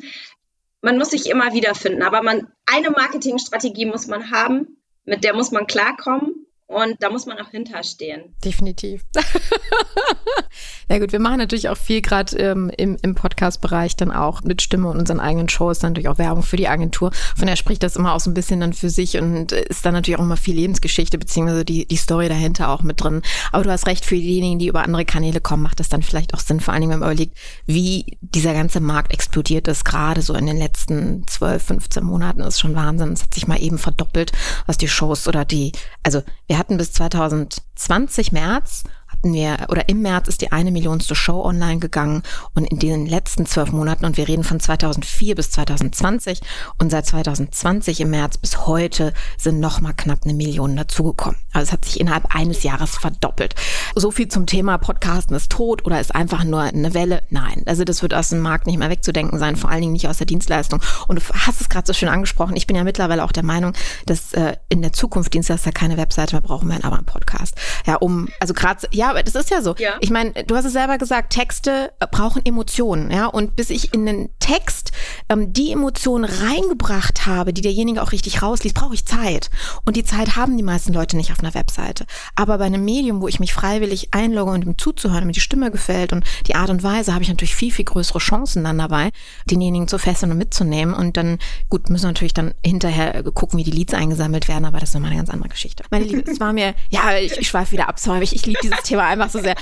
[0.83, 5.51] Man muss sich immer wiederfinden, aber man, eine Marketingstrategie muss man haben, mit der muss
[5.51, 6.34] man klarkommen
[6.67, 8.35] und da muss man auch hinterstehen.
[8.43, 9.03] Definitiv.
[10.89, 14.63] ja gut, wir machen natürlich auch viel gerade ähm, im, im Podcast-Bereich dann auch mit
[14.63, 17.11] Stimme und unseren eigenen Shows, dann natürlich auch Werbung für die Agentur.
[17.37, 19.93] Von der spricht das immer auch so ein bisschen dann für sich und ist dann
[19.93, 23.21] natürlich auch immer viel Lebensgeschichte beziehungsweise die, die Story dahinter auch mit drin.
[23.53, 26.33] Aber du hast recht, für diejenigen, die über andere Kanäle kommen, macht das dann vielleicht
[26.33, 27.37] auch Sinn, vor allen Dingen, wenn man überlegt,
[27.67, 32.61] wie dieser ganze Markt explodiert ist, gerade so in den letzten 12, 15 Monaten, ist
[32.61, 33.13] schon Wahnsinn.
[33.13, 34.33] Es hat sich mal eben verdoppelt,
[34.67, 38.85] was die Shows oder die, also wir hatten bis 2020 März
[39.25, 42.23] hatten wir, oder im März ist die eine Millionste Show online gegangen
[42.55, 46.41] und in den letzten zwölf Monaten, und wir reden von 2004 bis 2020
[46.79, 51.39] und seit 2020 im März bis heute sind nochmal knapp eine Million dazugekommen.
[51.55, 53.55] Also es hat sich innerhalb eines Jahres verdoppelt.
[53.95, 57.23] So viel zum Thema Podcasten ist tot oder ist einfach nur eine Welle?
[57.31, 57.63] Nein.
[57.65, 60.19] Also das wird aus dem Markt nicht mehr wegzudenken sein, vor allen Dingen nicht aus
[60.19, 60.83] der Dienstleistung.
[61.09, 62.57] Und du hast es gerade so schön angesprochen.
[62.57, 63.73] Ich bin ja mittlerweile auch der Meinung,
[64.05, 67.55] dass äh, in der Zukunft Dienstleister keine Webseite mehr brauchen werden, aber einen Podcast.
[67.87, 69.75] Ja, um, also gerade, ja, aber das ist ja so.
[69.79, 69.97] Ja.
[70.01, 73.27] Ich meine, du hast es selber gesagt, Texte äh, brauchen Emotionen, ja.
[73.27, 74.93] Und bis ich in den Text
[75.29, 79.51] ähm, die Emotionen reingebracht habe, die derjenige auch richtig rausliest, brauche ich Zeit.
[79.85, 82.07] Und die Zeit haben die meisten Leute nicht auf einer Webseite.
[82.35, 85.71] Aber bei einem Medium, wo ich mich freiwillig einlogge und ihm zuzuhören, mir die Stimme
[85.71, 89.11] gefällt und die Art und Weise, habe ich natürlich viel, viel größere Chancen dann dabei,
[89.47, 90.95] denjenigen zu fesseln und mitzunehmen.
[90.95, 91.39] Und dann,
[91.71, 94.95] gut, müssen wir natürlich dann hinterher gucken, wie die Leads eingesammelt werden, aber das ist
[94.95, 95.85] nochmal eine ganz andere Geschichte.
[95.91, 98.59] Meine Liebe, es war mir, ja, ich, ich schweife wieder ab, sorry, ich, ich liebe
[98.63, 99.55] dieses Thema einfach so sehr.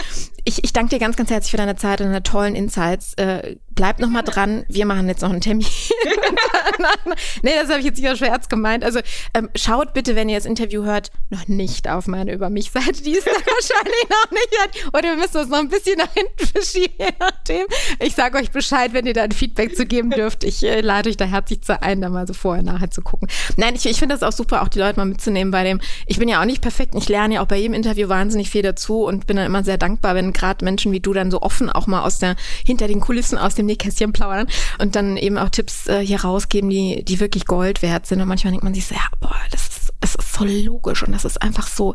[0.45, 3.15] Ich, ich danke dir ganz, ganz herzlich für deine Zeit und deine tollen Insights.
[3.15, 4.65] Äh, bleib noch dran.
[4.69, 5.67] Wir machen jetzt noch einen Termin.
[7.43, 8.85] nee, das habe ich jetzt nicht aus Scherz gemeint.
[8.85, 9.01] Also
[9.35, 13.03] ähm, schaut bitte, wenn ihr das Interview hört, noch nicht auf meine Über mich Seite.
[13.03, 14.59] Die ist da wahrscheinlich noch nicht.
[14.61, 14.95] Hat.
[14.95, 17.67] Oder wir müssen uns noch ein bisschen nach hinten verschieben, je nachdem.
[18.01, 20.45] Ich sage euch Bescheid, wenn ihr da ein Feedback zu geben dürft.
[20.45, 23.29] Ich äh, lade euch da herzlich zu ein, da mal so vorher, nachher zu gucken.
[23.57, 25.81] Nein, ich, ich finde das auch super, auch die Leute mal mitzunehmen bei dem.
[26.07, 26.95] Ich bin ja auch nicht perfekt.
[26.97, 29.79] Ich lerne ja auch bei jedem Interview wahnsinnig viel dazu und bin dann immer sehr
[29.79, 33.01] dankbar, wenn gerade Menschen wie du dann so offen auch mal aus der, hinter den
[33.01, 34.47] Kulissen, aus dem Nähkästchen plaudern
[34.79, 38.21] und dann eben auch Tipps äh, hier rausgeben, die, die wirklich Gold wert sind.
[38.21, 41.13] Und manchmal denkt man sich so, ja, boah, das ist, es ist so logisch und
[41.13, 41.95] das ist einfach so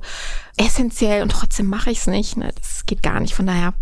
[0.57, 2.37] essentiell und trotzdem mache ich es nicht.
[2.37, 2.51] Ne?
[2.55, 3.33] Das geht gar nicht.
[3.33, 3.73] Von daher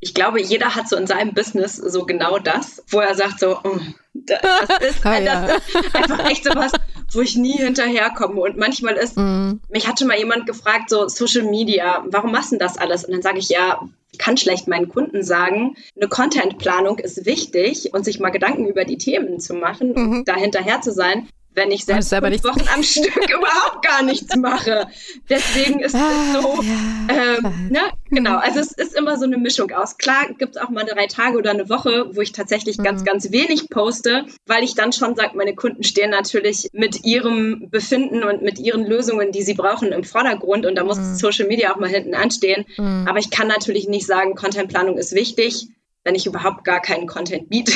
[0.00, 3.58] ich glaube, jeder hat so in seinem Business so genau das, wo er sagt so,
[3.62, 3.78] oh,
[4.14, 4.40] das,
[4.88, 5.46] ist, ah, ja.
[5.46, 6.72] das ist einfach echt so was,
[7.12, 8.40] wo ich nie hinterherkomme.
[8.40, 9.60] Und manchmal ist, mm.
[9.68, 13.04] mich hatte mal jemand gefragt, so Social Media, warum machst du das alles?
[13.04, 13.80] Und dann sage ich, ja,
[14.12, 18.84] ich kann schlecht meinen Kunden sagen, eine Contentplanung ist wichtig und sich mal Gedanken über
[18.84, 20.12] die Themen zu machen mhm.
[20.18, 24.34] und da hinterher zu sein wenn ich selbst fünf Wochen am Stück überhaupt gar nichts
[24.36, 24.86] mache.
[25.28, 27.80] Deswegen ist es ah, so, ja, ähm, ne?
[28.10, 29.98] genau, also es ist immer so eine Mischung aus.
[29.98, 32.84] Klar gibt es auch mal drei Tage oder eine Woche, wo ich tatsächlich mhm.
[32.84, 37.68] ganz, ganz wenig poste, weil ich dann schon sage, meine Kunden stehen natürlich mit ihrem
[37.70, 41.14] Befinden und mit ihren Lösungen, die sie brauchen, im Vordergrund und da muss mhm.
[41.16, 42.64] Social Media auch mal hinten anstehen.
[42.76, 43.06] Mhm.
[43.08, 45.68] Aber ich kann natürlich nicht sagen, Contentplanung ist wichtig,
[46.04, 47.72] wenn ich überhaupt gar keinen Content biete.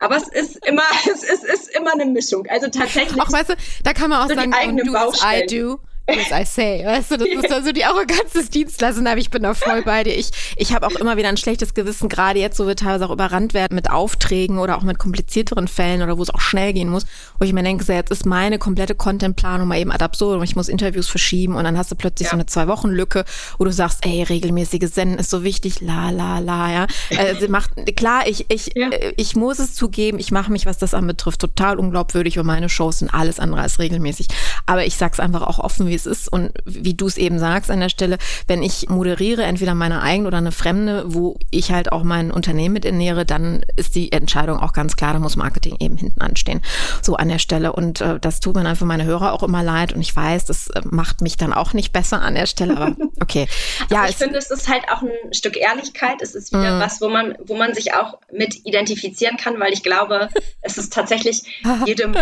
[0.00, 0.82] Aber es ist immer,
[1.12, 2.46] es ist, ist immer eine Mischung.
[2.48, 3.20] Also tatsächlich.
[3.20, 5.78] Auch weißt du, da kann man auch so sagen, die do as I do.
[6.10, 6.84] As I say.
[6.84, 10.04] Weißt du, das ist also die Arroganz des Dienstleisters, aber ich bin da voll bei
[10.04, 10.16] dir.
[10.16, 13.12] Ich, ich habe auch immer wieder ein schlechtes Gewissen, gerade jetzt, wo wir teilweise auch
[13.12, 16.88] überrannt werden mit Aufträgen oder auch mit komplizierteren Fällen oder wo es auch schnell gehen
[16.88, 17.06] muss,
[17.38, 20.42] wo ich mir denke, so, jetzt ist meine komplette Contentplanung mal eben ad absurdum.
[20.42, 22.30] Ich muss Interviews verschieben und dann hast du plötzlich ja.
[22.30, 23.24] so eine Zwei-Wochen-Lücke,
[23.58, 26.86] wo du sagst, ey, regelmäßiges Senden ist so wichtig, la, la, la, ja.
[27.16, 28.90] Also macht, klar, ich, ich, ja.
[29.16, 33.00] ich muss es zugeben, ich mache mich, was das anbetrifft, total unglaubwürdig und meine Shows
[33.00, 34.28] sind alles andere als regelmäßig.
[34.66, 37.70] Aber ich sag's einfach auch offen, wie es ist und wie du es eben sagst
[37.70, 41.92] an der Stelle, wenn ich moderiere, entweder meine eigene oder eine fremde, wo ich halt
[41.92, 45.76] auch mein Unternehmen mit ernähre, dann ist die Entscheidung auch ganz klar, da muss Marketing
[45.80, 46.62] eben hinten anstehen.
[47.02, 47.72] So an der Stelle.
[47.72, 49.92] Und äh, das tut mir dann für meine Hörer auch immer leid.
[49.92, 52.96] Und ich weiß, das äh, macht mich dann auch nicht besser an der Stelle, aber
[53.20, 53.46] okay.
[53.90, 56.20] ja, ich finde, es ist halt auch ein Stück Ehrlichkeit.
[56.20, 56.80] Es ist wieder mm.
[56.80, 60.28] was, wo man, wo man sich auch mit identifizieren kann, weil ich glaube,
[60.62, 61.42] es ist tatsächlich
[61.86, 62.14] jedem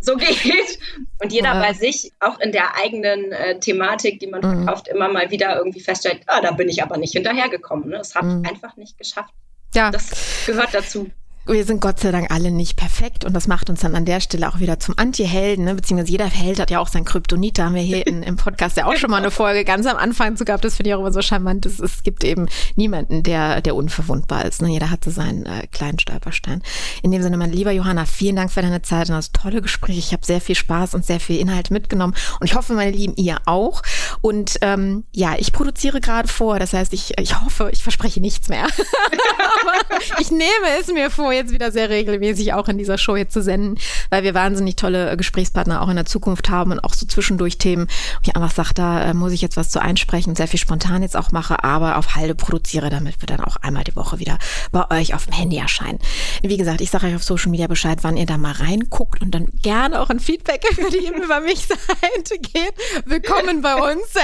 [0.00, 0.78] so geht
[1.22, 1.60] und jeder ja.
[1.60, 4.64] bei sich, auch in der eigenen äh, Thematik, die man mm.
[4.64, 7.88] verkauft, immer mal wieder irgendwie feststellt, ah, da bin ich aber nicht hinterhergekommen.
[7.88, 7.98] Ne?
[7.98, 9.32] Das habe ich einfach nicht geschafft.
[9.74, 9.90] Ja.
[9.90, 11.10] Das gehört dazu
[11.46, 14.20] wir sind Gott sei Dank alle nicht perfekt und das macht uns dann an der
[14.20, 15.74] Stelle auch wieder zum Anti-Helden, ne?
[15.74, 17.58] beziehungsweise jeder Held hat ja auch sein Kryptonit.
[17.58, 19.96] Da haben wir hier in, im Podcast ja auch schon mal eine Folge ganz am
[19.96, 20.64] Anfang zu gehabt.
[20.64, 21.64] Das finde ich auch immer so charmant.
[21.64, 24.60] Es, es gibt eben niemanden, der, der unverwundbar ist.
[24.60, 24.70] Ne?
[24.70, 26.62] Jeder hat so seinen äh, kleinen Stolperstein.
[27.02, 29.98] In dem Sinne, mein lieber Johanna, vielen Dank für deine Zeit und das tolle Gespräch.
[29.98, 33.14] Ich habe sehr viel Spaß und sehr viel Inhalt mitgenommen und ich hoffe, meine Lieben,
[33.16, 33.82] ihr auch.
[34.20, 36.58] Und ähm, ja, ich produziere gerade vor.
[36.58, 38.64] Das heißt, ich, ich hoffe, ich verspreche nichts mehr.
[39.62, 40.46] Aber ich nehme
[40.80, 43.78] es mir vor, jetzt wieder sehr regelmäßig auch in dieser Show jetzt zu senden,
[44.10, 47.58] weil wir wahnsinnig tolle äh, Gesprächspartner auch in der Zukunft haben und auch so zwischendurch
[47.58, 50.60] Themen, wo ich einfach sage, da äh, muss ich jetzt was zu einsprechen sehr viel
[50.60, 54.18] spontan jetzt auch mache, aber auf Halde produziere, damit wir dann auch einmal die Woche
[54.18, 54.38] wieder
[54.72, 55.98] bei euch auf dem Handy erscheinen.
[56.42, 59.34] Wie gesagt, ich sage euch auf Social Media Bescheid, wann ihr da mal reinguckt und
[59.34, 62.74] dann gerne auch ein Feedback über die über mich Seite geht.
[63.04, 64.04] Willkommen bei uns.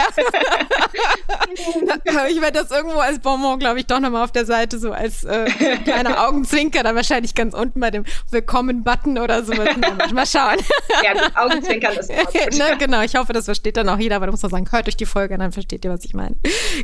[2.31, 5.25] ich werde das irgendwo als Bonbon, glaube ich, doch nochmal auf der Seite so als
[5.25, 5.47] äh,
[5.85, 9.53] kleiner Augenzwinker dann wahrscheinlich ganz unten bei dem Willkommen-Button oder so.
[10.15, 10.57] Mal schauen.
[11.03, 12.11] Ja, gut, Augenzwinkern ist
[12.59, 14.87] ne, Genau, ich hoffe, das versteht dann auch jeder, aber du musst doch sagen, hört
[14.87, 16.37] euch die Folge an, dann versteht ihr, was ich meine.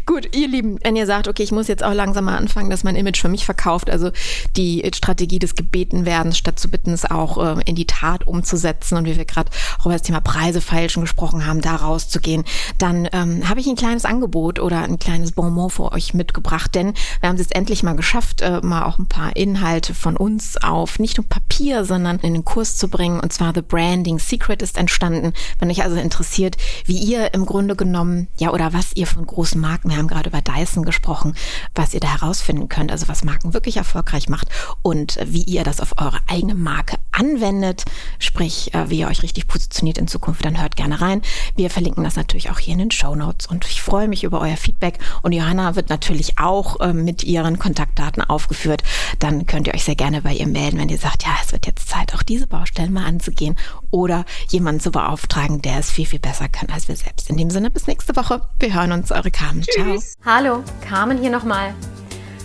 [0.06, 2.82] Gut, ihr Lieben, wenn ihr sagt, okay, ich muss jetzt auch langsam mal anfangen, dass
[2.82, 4.10] mein Image für mich verkauft, also
[4.56, 9.06] die Strategie des Gebetenwerdens statt zu bitten, es auch äh, in die Tat umzusetzen und
[9.06, 12.44] wie wir gerade auch über das Thema Preise feilschen gesprochen haben, da rauszugehen,
[12.78, 16.94] dann ähm, habe ich ein kleines Angebot oder ein kleines Bonbon für euch mitgebracht, denn
[17.20, 20.56] wir haben es jetzt endlich mal geschafft, äh, mal auch ein paar Inhalte von uns
[20.56, 23.20] auf nicht nur Papier, sondern in den Kurs zu bringen.
[23.20, 25.32] Und zwar The Branding Secret ist entstanden.
[25.58, 29.60] Wenn euch also interessiert, wie ihr im Grunde genommen, ja, oder was ihr von großen
[29.60, 31.34] Marken, wir haben gerade über Dyson gesprochen,
[31.74, 34.48] was ihr da herausfinden könnt, also was Marken wirklich erfolgreich macht
[34.82, 37.84] und wie ihr das auf eure eigene Marke anwendet,
[38.18, 41.22] sprich, äh, wie ihr euch richtig positioniert in Zukunft, dann hört gerne rein.
[41.56, 44.40] Wir verlinken das natürlich auch hier in den Show Notes und ich freue mich über
[44.40, 48.82] euer Feedback und Johanna wird natürlich auch äh, mit ihren Kontaktdaten aufgeführt.
[49.18, 51.66] Dann könnt ihr euch sehr gerne bei ihr melden, wenn ihr sagt, ja, es wird
[51.66, 53.56] jetzt Zeit, auch diese Baustellen mal anzugehen
[53.90, 57.28] oder jemanden zu beauftragen, der es viel, viel besser kann als wir selbst.
[57.28, 58.40] In dem Sinne, bis nächste Woche.
[58.58, 59.60] Wir hören uns, eure Carmen.
[59.62, 60.16] Tschüss.
[60.22, 60.34] Ciao.
[60.34, 61.74] Hallo, Carmen hier nochmal.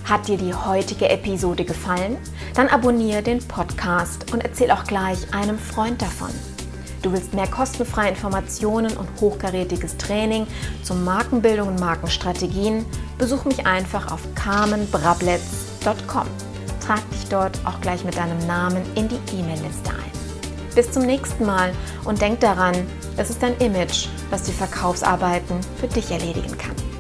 [0.04, 2.18] Hat dir die heutige Episode gefallen?
[2.56, 6.32] Dann abonniere den Podcast und erzähl auch gleich einem Freund davon.
[7.04, 10.48] Du willst mehr kostenfreie Informationen und hochkarätiges Training
[10.84, 12.86] zur Markenbildung und Markenstrategien?
[13.18, 16.28] Besuch mich einfach auf carmenbrabletz.com.
[16.86, 20.12] Trag dich dort auch gleich mit deinem Namen in die E-Mail-Liste ein.
[20.76, 21.72] Bis zum nächsten Mal
[22.04, 22.76] und denk daran,
[23.16, 26.93] es ist dein Image, was die Verkaufsarbeiten für dich erledigen kann.